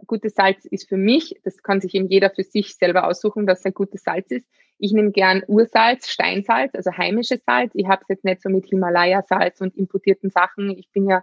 Gutes 0.06 0.34
Salz 0.34 0.64
ist 0.64 0.88
für 0.88 0.96
mich, 0.96 1.38
das 1.44 1.62
kann 1.62 1.80
sich 1.80 1.94
eben 1.94 2.08
jeder 2.08 2.30
für 2.30 2.42
sich 2.42 2.74
selber 2.76 3.06
aussuchen, 3.06 3.46
was 3.46 3.64
ein 3.66 3.74
gutes 3.74 4.02
Salz 4.02 4.30
ist. 4.30 4.46
Ich 4.78 4.92
nehme 4.92 5.10
gern 5.10 5.42
Ursalz, 5.46 6.08
Steinsalz, 6.08 6.74
also 6.74 6.92
heimisches 6.96 7.44
Salz. 7.44 7.72
Ich 7.74 7.86
habe 7.86 8.00
es 8.02 8.08
jetzt 8.08 8.24
nicht 8.24 8.40
so 8.40 8.48
mit 8.48 8.64
Himalaya-Salz 8.64 9.60
und 9.60 9.76
importierten 9.76 10.30
Sachen. 10.30 10.70
Ich 10.70 10.90
bin 10.90 11.06
ja 11.06 11.22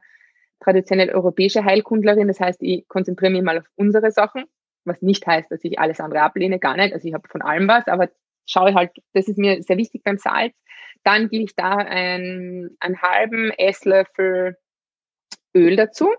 traditionell 0.60 1.10
europäische 1.10 1.64
Heilkundlerin, 1.64 2.28
das 2.28 2.40
heißt, 2.40 2.62
ich 2.62 2.88
konzentriere 2.88 3.32
mich 3.32 3.42
mal 3.42 3.60
auf 3.60 3.66
unsere 3.76 4.12
Sachen, 4.12 4.46
was 4.86 5.02
nicht 5.02 5.26
heißt, 5.26 5.52
dass 5.52 5.64
ich 5.64 5.80
alles 5.80 6.00
andere 6.00 6.22
ablehne, 6.22 6.60
gar 6.60 6.78
nicht. 6.78 6.94
Also 6.94 7.08
ich 7.08 7.14
habe 7.14 7.28
von 7.28 7.42
allem 7.42 7.68
was, 7.68 7.88
aber 7.88 8.10
schaue 8.46 8.74
halt, 8.74 8.92
das 9.14 9.28
ist 9.28 9.38
mir 9.38 9.62
sehr 9.62 9.78
wichtig 9.78 10.04
beim 10.04 10.18
Salz. 10.18 10.54
Dann 11.08 11.30
gebe 11.30 11.46
ich 11.46 11.56
da 11.56 11.78
einen, 11.78 12.76
einen 12.82 13.02
halben 13.02 13.50
Esslöffel 13.52 14.58
Öl 15.56 15.78
dazu. 15.78 16.10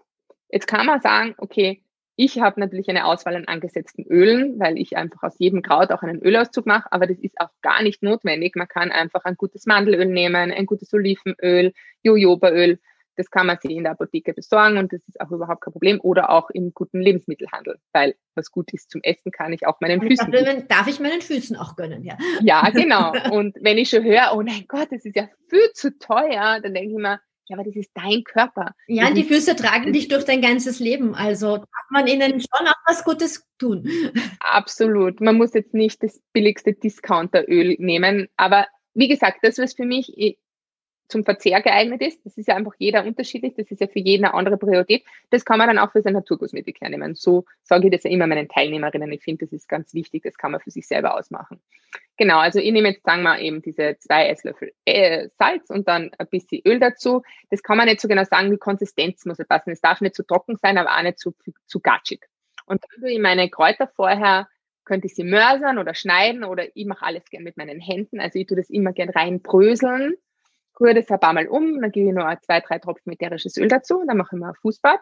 Jetzt 0.48 0.66
kann 0.66 0.86
man 0.86 1.02
sagen, 1.02 1.34
okay, 1.36 1.82
ich 2.16 2.40
habe 2.40 2.58
natürlich 2.58 2.88
eine 2.88 3.04
Auswahl 3.04 3.36
an 3.36 3.44
angesetzten 3.44 4.06
Ölen, 4.06 4.58
weil 4.58 4.78
ich 4.78 4.96
einfach 4.96 5.22
aus 5.24 5.38
jedem 5.38 5.60
Kraut 5.60 5.92
auch 5.92 6.00
einen 6.00 6.22
Ölauszug 6.22 6.64
mache, 6.64 6.90
aber 6.90 7.06
das 7.06 7.18
ist 7.18 7.38
auch 7.38 7.50
gar 7.60 7.82
nicht 7.82 8.02
notwendig. 8.02 8.56
Man 8.56 8.66
kann 8.66 8.90
einfach 8.90 9.26
ein 9.26 9.34
gutes 9.34 9.66
Mandelöl 9.66 10.06
nehmen, 10.06 10.52
ein 10.52 10.64
gutes 10.64 10.90
Olivenöl, 10.94 11.74
Jojobaöl. 12.02 12.80
Das 13.18 13.30
kann 13.30 13.46
man 13.46 13.58
sich 13.60 13.72
in 13.72 13.82
der 13.82 13.92
Apotheke 13.92 14.32
besorgen 14.32 14.78
und 14.78 14.92
das 14.92 15.00
ist 15.08 15.20
auch 15.20 15.30
überhaupt 15.30 15.62
kein 15.62 15.72
Problem. 15.72 16.00
Oder 16.02 16.30
auch 16.30 16.50
im 16.50 16.72
guten 16.72 17.00
Lebensmittelhandel, 17.00 17.78
weil 17.92 18.14
was 18.36 18.50
gut 18.52 18.72
ist 18.72 18.90
zum 18.90 19.00
Essen, 19.02 19.32
kann 19.32 19.52
ich 19.52 19.66
auch 19.66 19.80
meinen 19.80 20.00
Füßen. 20.00 20.30
Darf, 20.30 20.66
darf 20.68 20.86
ich 20.86 21.00
meinen 21.00 21.20
Füßen 21.20 21.56
auch 21.56 21.74
gönnen, 21.76 22.04
ja. 22.04 22.16
Ja, 22.40 22.70
genau. 22.70 23.12
Und 23.32 23.56
wenn 23.60 23.76
ich 23.76 23.90
schon 23.90 24.04
höre, 24.04 24.30
oh 24.34 24.42
mein 24.42 24.66
Gott, 24.68 24.88
das 24.90 25.04
ist 25.04 25.16
ja 25.16 25.28
viel 25.48 25.72
zu 25.74 25.98
teuer, 25.98 26.60
dann 26.60 26.74
denke 26.74 26.92
ich 26.92 26.96
mir, 26.96 27.20
ja, 27.48 27.56
aber 27.56 27.64
das 27.64 27.76
ist 27.76 27.90
dein 27.94 28.24
Körper. 28.24 28.74
Ja, 28.86 29.04
das 29.04 29.10
und 29.10 29.16
die 29.16 29.24
Füße 29.24 29.56
tragen 29.56 29.92
dich 29.92 30.08
durch 30.08 30.24
dein 30.24 30.42
ganzes 30.42 30.80
Leben. 30.80 31.14
Also 31.14 31.56
darf 31.56 31.90
man 31.90 32.06
ihnen 32.06 32.40
schon 32.40 32.66
auch 32.66 32.74
was 32.86 33.04
Gutes 33.04 33.46
tun. 33.58 33.88
Absolut. 34.40 35.20
Man 35.20 35.36
muss 35.36 35.54
jetzt 35.54 35.72
nicht 35.72 36.02
das 36.02 36.20
billigste 36.32 36.74
Discounteröl 36.74 37.76
nehmen. 37.78 38.28
Aber 38.36 38.66
wie 38.92 39.08
gesagt, 39.08 39.38
das, 39.42 39.58
was 39.58 39.74
für 39.74 39.86
mich 39.86 40.12
zum 41.08 41.24
Verzehr 41.24 41.60
geeignet 41.62 42.02
ist. 42.02 42.24
Das 42.24 42.36
ist 42.36 42.48
ja 42.48 42.54
einfach 42.54 42.74
jeder 42.78 43.04
unterschiedlich. 43.04 43.54
Das 43.56 43.70
ist 43.70 43.80
ja 43.80 43.86
für 43.86 43.98
jeden 43.98 44.24
eine 44.24 44.34
andere 44.34 44.58
Priorität. 44.58 45.04
Das 45.30 45.44
kann 45.44 45.58
man 45.58 45.68
dann 45.68 45.78
auch 45.78 45.90
für 45.90 46.02
sein 46.02 46.12
Naturkosmetik 46.12 46.80
hernehmen. 46.80 47.14
So 47.14 47.44
sage 47.62 47.86
ich 47.86 47.92
das 47.92 48.04
ja 48.04 48.10
immer 48.10 48.26
meinen 48.26 48.48
Teilnehmerinnen. 48.48 49.10
Ich 49.12 49.22
finde, 49.22 49.46
das 49.46 49.52
ist 49.52 49.68
ganz 49.68 49.94
wichtig. 49.94 50.22
Das 50.22 50.36
kann 50.36 50.52
man 50.52 50.60
für 50.60 50.70
sich 50.70 50.86
selber 50.86 51.14
ausmachen. 51.14 51.60
Genau. 52.18 52.38
Also 52.38 52.58
ich 52.58 52.72
nehme 52.72 52.90
jetzt, 52.90 53.04
sagen 53.04 53.22
wir 53.22 53.40
eben 53.40 53.62
diese 53.62 53.96
zwei 53.98 54.28
Esslöffel 54.28 54.72
äh, 54.84 55.28
Salz 55.38 55.70
und 55.70 55.88
dann 55.88 56.10
ein 56.18 56.26
bisschen 56.28 56.62
Öl 56.66 56.78
dazu. 56.78 57.22
Das 57.50 57.62
kann 57.62 57.78
man 57.78 57.86
nicht 57.86 58.00
so 58.00 58.08
genau 58.08 58.24
sagen. 58.24 58.50
Die 58.50 58.58
Konsistenz 58.58 59.24
muss 59.24 59.38
passen. 59.38 59.70
Es 59.70 59.80
darf 59.80 60.00
nicht 60.00 60.14
zu 60.14 60.26
trocken 60.26 60.56
sein, 60.56 60.78
aber 60.78 60.96
auch 60.96 61.02
nicht 61.02 61.18
zu, 61.18 61.34
zu 61.66 61.80
gatschig. 61.80 62.26
Und 62.66 62.82
dann 62.82 63.00
tue 63.00 63.12
ich 63.12 63.18
meine 63.18 63.48
Kräuter 63.48 63.88
vorher 63.88 64.48
könnte 64.84 65.06
ich 65.06 65.14
sie 65.14 65.22
mörsern 65.22 65.76
oder 65.76 65.92
schneiden 65.92 66.44
oder 66.44 66.64
ich 66.74 66.86
mache 66.86 67.04
alles 67.04 67.28
gern 67.28 67.44
mit 67.44 67.58
meinen 67.58 67.78
Händen. 67.78 68.20
Also 68.20 68.38
ich 68.38 68.46
tue 68.46 68.56
das 68.56 68.70
immer 68.70 68.92
gern 68.92 69.10
rein 69.10 69.42
bröseln 69.42 70.14
rühre 70.80 70.94
das 70.94 71.10
ein 71.10 71.20
paar 71.20 71.32
Mal 71.32 71.48
um, 71.48 71.80
dann 71.80 71.90
gebe 71.90 72.08
ich 72.08 72.14
nur 72.14 72.38
zwei, 72.42 72.60
drei 72.60 72.78
Tropfen 72.78 73.12
ätherisches 73.12 73.56
Öl 73.56 73.68
dazu, 73.68 74.02
dann 74.06 74.16
mache 74.16 74.36
ich 74.36 74.40
mal 74.40 74.48
ein 74.48 74.54
Fußbad, 74.54 75.00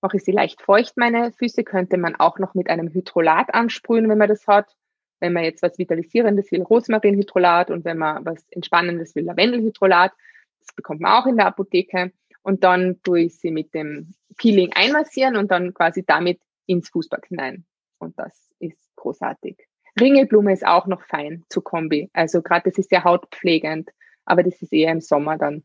mache 0.00 0.16
ich 0.16 0.24
sie 0.24 0.32
leicht 0.32 0.62
feucht, 0.62 0.96
meine 0.96 1.32
Füße, 1.32 1.64
könnte 1.64 1.96
man 1.96 2.16
auch 2.16 2.38
noch 2.38 2.54
mit 2.54 2.68
einem 2.68 2.88
Hydrolat 2.88 3.54
ansprühen, 3.54 4.08
wenn 4.08 4.18
man 4.18 4.28
das 4.28 4.46
hat. 4.46 4.74
Wenn 5.20 5.34
man 5.34 5.44
jetzt 5.44 5.62
was 5.62 5.78
Vitalisierendes 5.78 6.50
will, 6.50 6.62
Rosmarinhydrolat 6.62 7.70
und 7.70 7.84
wenn 7.84 7.98
man 7.98 8.24
was 8.24 8.44
Entspannendes 8.50 9.14
will, 9.14 9.24
Lavendelhydrolat, 9.24 10.12
das 10.58 10.74
bekommt 10.74 11.00
man 11.00 11.12
auch 11.12 11.26
in 11.26 11.36
der 11.36 11.46
Apotheke. 11.46 12.12
Und 12.42 12.64
dann 12.64 13.00
tue 13.04 13.20
ich 13.20 13.38
sie 13.38 13.52
mit 13.52 13.72
dem 13.72 14.14
Peeling 14.36 14.72
einmassieren 14.74 15.36
und 15.36 15.52
dann 15.52 15.74
quasi 15.74 16.04
damit 16.04 16.40
ins 16.66 16.88
Fußbad 16.88 17.26
hinein. 17.26 17.64
Und 17.98 18.18
das 18.18 18.50
ist 18.58 18.90
großartig. 18.96 19.64
Ringelblume 20.00 20.52
ist 20.52 20.66
auch 20.66 20.88
noch 20.88 21.02
fein 21.02 21.44
zu 21.48 21.60
Kombi. 21.60 22.10
Also 22.12 22.42
gerade 22.42 22.68
das 22.68 22.78
ist 22.78 22.90
sehr 22.90 23.04
hautpflegend 23.04 23.90
aber 24.24 24.42
das 24.42 24.60
ist 24.62 24.72
eher 24.72 24.92
im 24.92 25.00
Sommer 25.00 25.38
dann. 25.38 25.62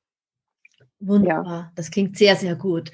Wunderbar, 1.00 1.60
ja. 1.60 1.72
das 1.76 1.92
klingt 1.92 2.18
sehr, 2.18 2.36
sehr 2.36 2.56
gut. 2.56 2.92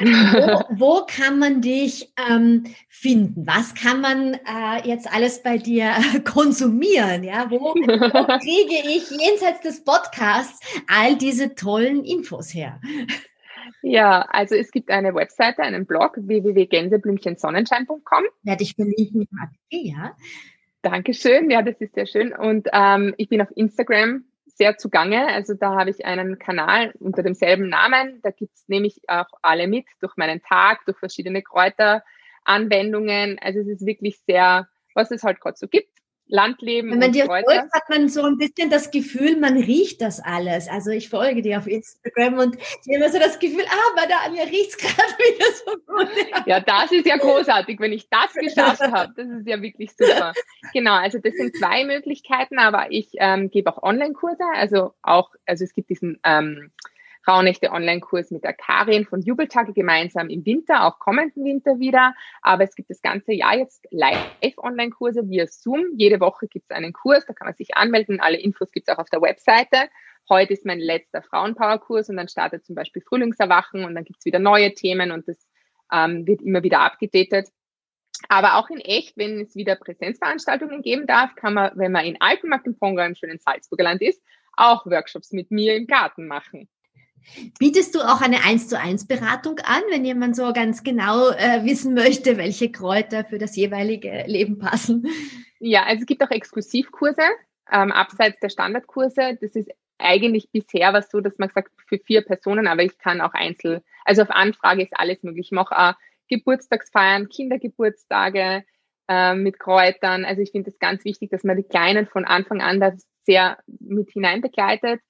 Wo, 0.00 0.06
wo 0.78 1.06
kann 1.06 1.38
man 1.38 1.60
dich 1.60 2.12
ähm, 2.28 2.64
finden? 2.88 3.46
Was 3.46 3.72
kann 3.74 4.00
man 4.00 4.34
äh, 4.34 4.84
jetzt 4.84 5.08
alles 5.12 5.44
bei 5.44 5.56
dir 5.56 5.92
konsumieren? 6.24 7.22
Ja, 7.22 7.48
wo, 7.48 7.60
wo 7.60 7.74
kriege 8.40 8.88
ich 8.88 9.08
jenseits 9.10 9.60
des 9.60 9.84
Podcasts 9.84 10.58
all 10.88 11.14
diese 11.16 11.54
tollen 11.54 12.04
Infos 12.04 12.52
her? 12.52 12.80
Ja, 13.82 14.22
also 14.22 14.56
es 14.56 14.72
gibt 14.72 14.90
eine 14.90 15.14
Webseite, 15.14 15.62
einen 15.62 15.86
Blog 15.86 16.16
www.gänseblümchensonnenschein.com. 16.16 18.24
Werde 18.42 18.64
ich 18.64 18.74
verlinken 18.74 19.28
ja. 19.70 20.16
Dankeschön, 20.82 21.48
ja, 21.50 21.62
das 21.62 21.80
ist 21.80 21.94
sehr 21.94 22.06
schön. 22.06 22.32
Und 22.32 22.68
ähm, 22.72 23.14
ich 23.18 23.28
bin 23.28 23.40
auf 23.40 23.56
Instagram 23.56 24.24
sehr 24.56 24.78
zugange. 24.78 25.28
Also 25.28 25.54
da 25.54 25.76
habe 25.76 25.90
ich 25.90 26.04
einen 26.04 26.38
Kanal 26.38 26.92
unter 26.98 27.22
demselben 27.22 27.68
Namen. 27.68 28.20
Da 28.22 28.30
gibt's 28.30 28.64
nämlich 28.68 29.00
auch 29.06 29.28
alle 29.42 29.68
mit 29.68 29.86
durch 30.00 30.16
meinen 30.16 30.42
Tag, 30.42 30.84
durch 30.86 30.98
verschiedene 30.98 31.42
Kräuteranwendungen. 31.42 33.38
Also 33.38 33.60
es 33.60 33.68
ist 33.68 33.86
wirklich 33.86 34.18
sehr, 34.26 34.68
was 34.94 35.10
es 35.10 35.22
halt 35.22 35.40
gerade 35.40 35.58
so 35.58 35.68
gibt. 35.68 35.90
Landleben. 36.28 36.90
Wenn 36.90 36.98
man 36.98 37.12
dir 37.12 37.26
folgt, 37.26 37.48
hat 37.48 37.88
man 37.88 38.08
so 38.08 38.22
ein 38.22 38.36
bisschen 38.36 38.68
das 38.68 38.90
Gefühl, 38.90 39.36
man 39.38 39.56
riecht 39.56 40.00
das 40.00 40.20
alles. 40.20 40.68
Also 40.68 40.90
ich 40.90 41.08
folge 41.08 41.42
dir 41.42 41.58
auf 41.58 41.66
Instagram 41.66 42.38
und 42.38 42.56
ich 42.56 42.94
habe 42.94 42.96
immer 42.96 43.08
so 43.10 43.18
das 43.18 43.38
Gefühl, 43.38 43.64
ah, 43.68 43.92
bei 43.96 44.06
der 44.06 44.22
Anja 44.22 44.42
riecht 44.44 44.70
es 44.70 44.76
gerade 44.78 45.12
wieder 45.18 45.46
so 45.64 45.72
gut. 45.86 46.46
Ja, 46.46 46.60
das 46.60 46.90
ist 46.90 47.06
ja 47.06 47.16
großartig, 47.16 47.78
wenn 47.78 47.92
ich 47.92 48.08
das 48.08 48.32
geschafft 48.34 48.80
habe. 48.92 49.12
Das 49.16 49.26
ist 49.26 49.46
ja 49.46 49.62
wirklich 49.62 49.90
super. 49.96 50.32
Genau, 50.72 50.94
also 50.94 51.18
das 51.18 51.34
sind 51.34 51.56
zwei 51.56 51.84
Möglichkeiten, 51.84 52.58
aber 52.58 52.86
ich 52.90 53.10
ähm, 53.18 53.50
gebe 53.50 53.72
auch 53.72 53.82
Online-Kurse. 53.82 54.44
Also 54.54 54.94
auch, 55.02 55.30
also 55.46 55.64
es 55.64 55.74
gibt 55.74 55.90
diesen 55.90 56.18
ähm, 56.24 56.72
Rauhnächte 57.28 57.70
Online-Kurs 57.70 58.30
mit 58.30 58.44
der 58.44 58.52
Karin 58.52 59.04
von 59.04 59.20
Jubeltage 59.20 59.72
gemeinsam 59.72 60.28
im 60.28 60.44
Winter, 60.46 60.84
auch 60.84 60.98
kommenden 60.98 61.44
Winter 61.44 61.78
wieder. 61.78 62.14
Aber 62.42 62.64
es 62.64 62.74
gibt 62.74 62.90
das 62.90 63.02
ganze 63.02 63.32
Jahr 63.32 63.56
jetzt 63.56 63.86
Live-Online-Kurse 63.90 65.28
via 65.28 65.46
Zoom. 65.46 65.86
Jede 65.96 66.20
Woche 66.20 66.46
gibt 66.46 66.66
es 66.68 66.76
einen 66.76 66.92
Kurs, 66.92 67.26
da 67.26 67.32
kann 67.32 67.46
man 67.46 67.54
sich 67.54 67.76
anmelden. 67.76 68.20
Alle 68.20 68.38
Infos 68.38 68.70
gibt 68.70 68.88
es 68.88 68.94
auch 68.94 69.00
auf 69.00 69.10
der 69.10 69.22
Webseite. 69.22 69.88
Heute 70.28 70.52
ist 70.52 70.66
mein 70.66 70.80
letzter 70.80 71.22
Frauenpower-Kurs 71.22 72.08
und 72.08 72.16
dann 72.16 72.28
startet 72.28 72.64
zum 72.64 72.74
Beispiel 72.74 73.02
Frühlingserwachen 73.02 73.84
und 73.84 73.94
dann 73.94 74.04
gibt 74.04 74.18
es 74.18 74.24
wieder 74.24 74.40
neue 74.40 74.74
Themen 74.74 75.12
und 75.12 75.28
das 75.28 75.46
ähm, 75.92 76.26
wird 76.26 76.42
immer 76.42 76.62
wieder 76.62 76.80
abgedatet. 76.80 77.48
Aber 78.28 78.56
auch 78.56 78.70
in 78.70 78.78
echt, 78.78 79.16
wenn 79.16 79.40
es 79.40 79.54
wieder 79.54 79.76
Präsenzveranstaltungen 79.76 80.82
geben 80.82 81.06
darf, 81.06 81.34
kann 81.34 81.54
man, 81.54 81.72
wenn 81.74 81.92
man 81.92 82.04
in 82.04 82.20
Alpenmarkt 82.20 82.66
im 82.66 82.78
Ponga 82.78 83.04
im 83.06 83.14
schönen 83.14 83.38
Salzburger 83.38 83.84
Land 83.84 84.02
ist, 84.02 84.22
auch 84.56 84.86
Workshops 84.86 85.32
mit 85.32 85.50
mir 85.50 85.76
im 85.76 85.86
Garten 85.86 86.26
machen. 86.26 86.68
Bietest 87.58 87.94
du 87.94 88.00
auch 88.00 88.20
eine 88.20 88.44
1 88.44 88.68
zu 88.68 88.78
1 88.78 89.06
Beratung 89.06 89.58
an, 89.60 89.82
wenn 89.90 90.04
jemand 90.04 90.36
so 90.36 90.52
ganz 90.52 90.82
genau 90.82 91.30
äh, 91.30 91.64
wissen 91.64 91.94
möchte, 91.94 92.36
welche 92.36 92.70
Kräuter 92.70 93.24
für 93.24 93.38
das 93.38 93.56
jeweilige 93.56 94.24
Leben 94.26 94.58
passen? 94.58 95.06
Ja, 95.58 95.84
also 95.84 96.00
es 96.00 96.06
gibt 96.06 96.22
auch 96.22 96.30
Exklusivkurse, 96.30 97.22
ähm, 97.72 97.92
abseits 97.92 98.40
der 98.40 98.50
Standardkurse. 98.50 99.38
Das 99.40 99.56
ist 99.56 99.70
eigentlich 99.98 100.50
bisher 100.50 100.92
was 100.92 101.10
so, 101.10 101.20
dass 101.20 101.38
man 101.38 101.50
sagt, 101.54 101.70
für 101.86 101.98
vier 101.98 102.22
Personen, 102.22 102.66
aber 102.66 102.82
ich 102.82 102.98
kann 102.98 103.20
auch 103.20 103.32
einzeln, 103.32 103.80
also 104.04 104.22
auf 104.22 104.30
Anfrage 104.30 104.82
ist 104.82 104.92
alles 104.94 105.22
möglich. 105.22 105.46
Ich 105.46 105.52
mache 105.52 105.76
auch 105.76 105.94
Geburtstagsfeiern, 106.28 107.28
Kindergeburtstage 107.28 108.64
äh, 109.08 109.34
mit 109.34 109.58
Kräutern. 109.58 110.24
Also 110.24 110.42
ich 110.42 110.50
finde 110.50 110.70
es 110.70 110.78
ganz 110.78 111.04
wichtig, 111.04 111.30
dass 111.30 111.44
man 111.44 111.56
die 111.56 111.62
Kleinen 111.62 112.06
von 112.06 112.24
Anfang 112.24 112.60
an 112.60 112.80
da 112.80 112.92
sehr 113.24 113.58
mit 113.66 114.10
hinein 114.10 114.40
begleitet. 114.40 115.00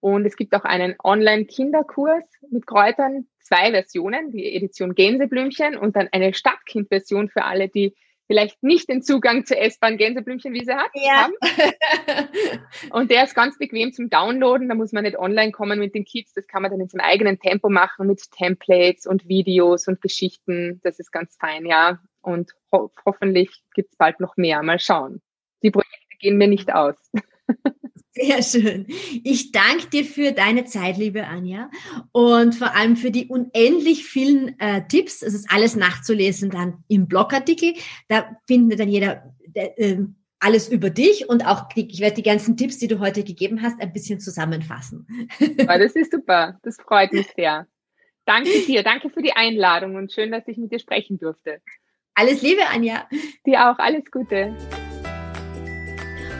Und 0.00 0.26
es 0.26 0.36
gibt 0.36 0.54
auch 0.54 0.64
einen 0.64 0.94
Online-Kinderkurs 1.02 2.24
mit 2.50 2.66
Kräutern, 2.66 3.26
zwei 3.40 3.70
Versionen, 3.70 4.30
die 4.30 4.54
Edition 4.54 4.94
Gänseblümchen 4.94 5.76
und 5.76 5.96
dann 5.96 6.08
eine 6.12 6.34
Stadtkind-Version 6.34 7.28
für 7.28 7.44
alle, 7.44 7.68
die 7.68 7.94
vielleicht 8.26 8.62
nicht 8.62 8.88
den 8.88 9.02
Zugang 9.02 9.44
zur 9.44 9.58
S-Bahn 9.58 9.96
Gänseblümchenwiese 9.96 10.74
hat, 10.74 10.90
ja. 10.94 11.24
haben. 11.24 11.34
Und 12.90 13.10
der 13.10 13.24
ist 13.24 13.34
ganz 13.34 13.56
bequem 13.58 13.92
zum 13.92 14.10
Downloaden. 14.10 14.68
Da 14.68 14.74
muss 14.74 14.92
man 14.92 15.04
nicht 15.04 15.18
online 15.18 15.52
kommen 15.52 15.78
mit 15.78 15.94
den 15.94 16.04
Kids. 16.04 16.32
Das 16.34 16.46
kann 16.46 16.62
man 16.62 16.70
dann 16.70 16.80
in 16.80 16.88
seinem 16.88 17.04
eigenen 17.04 17.38
Tempo 17.38 17.68
machen 17.68 18.06
mit 18.06 18.30
Templates 18.32 19.06
und 19.06 19.28
Videos 19.28 19.86
und 19.86 20.00
Geschichten. 20.00 20.80
Das 20.82 20.98
ist 20.98 21.12
ganz 21.12 21.36
fein, 21.36 21.66
ja. 21.66 22.00
Und 22.20 22.52
ho 22.72 22.90
hoffentlich 23.04 23.62
gibt 23.74 23.92
es 23.92 23.96
bald 23.96 24.18
noch 24.20 24.36
mehr. 24.36 24.62
Mal 24.62 24.80
schauen. 24.80 25.22
Die 25.62 25.70
Projekte 25.70 26.16
gehen 26.18 26.36
mir 26.36 26.48
nicht 26.48 26.72
aus. 26.74 26.96
Sehr 28.16 28.42
schön. 28.42 28.86
Ich 29.24 29.52
danke 29.52 29.88
dir 29.88 30.04
für 30.04 30.32
deine 30.32 30.64
Zeit, 30.64 30.96
liebe 30.96 31.26
Anja, 31.26 31.70
und 32.12 32.54
vor 32.54 32.74
allem 32.74 32.96
für 32.96 33.10
die 33.10 33.26
unendlich 33.26 34.04
vielen 34.04 34.58
äh, 34.58 34.86
Tipps. 34.88 35.20
Es 35.20 35.34
ist 35.34 35.50
alles 35.50 35.76
nachzulesen 35.76 36.48
dann 36.48 36.82
im 36.88 37.08
Blogartikel. 37.08 37.74
Da 38.08 38.36
findet 38.46 38.80
dann 38.80 38.88
jeder 38.88 39.34
äh, 39.52 39.98
alles 40.38 40.68
über 40.70 40.88
dich 40.88 41.28
und 41.28 41.46
auch 41.46 41.68
die, 41.68 41.88
ich 41.90 42.00
werde 42.00 42.16
die 42.16 42.22
ganzen 42.22 42.56
Tipps, 42.56 42.78
die 42.78 42.88
du 42.88 43.00
heute 43.00 43.22
gegeben 43.22 43.60
hast, 43.60 43.80
ein 43.80 43.92
bisschen 43.92 44.18
zusammenfassen. 44.18 45.06
Ja, 45.38 45.78
das 45.78 45.94
ist 45.94 46.12
super. 46.12 46.58
Das 46.62 46.76
freut 46.76 47.12
mich 47.12 47.26
sehr. 47.36 47.66
Danke 48.24 48.50
dir. 48.66 48.82
Danke 48.82 49.10
für 49.10 49.22
die 49.22 49.32
Einladung 49.32 49.96
und 49.96 50.10
schön, 50.10 50.32
dass 50.32 50.48
ich 50.48 50.56
mit 50.56 50.72
dir 50.72 50.78
sprechen 50.78 51.18
durfte. 51.18 51.60
Alles 52.14 52.40
Liebe, 52.40 52.66
Anja. 52.66 53.06
Dir 53.44 53.70
auch. 53.70 53.78
Alles 53.78 54.10
Gute. 54.10 54.56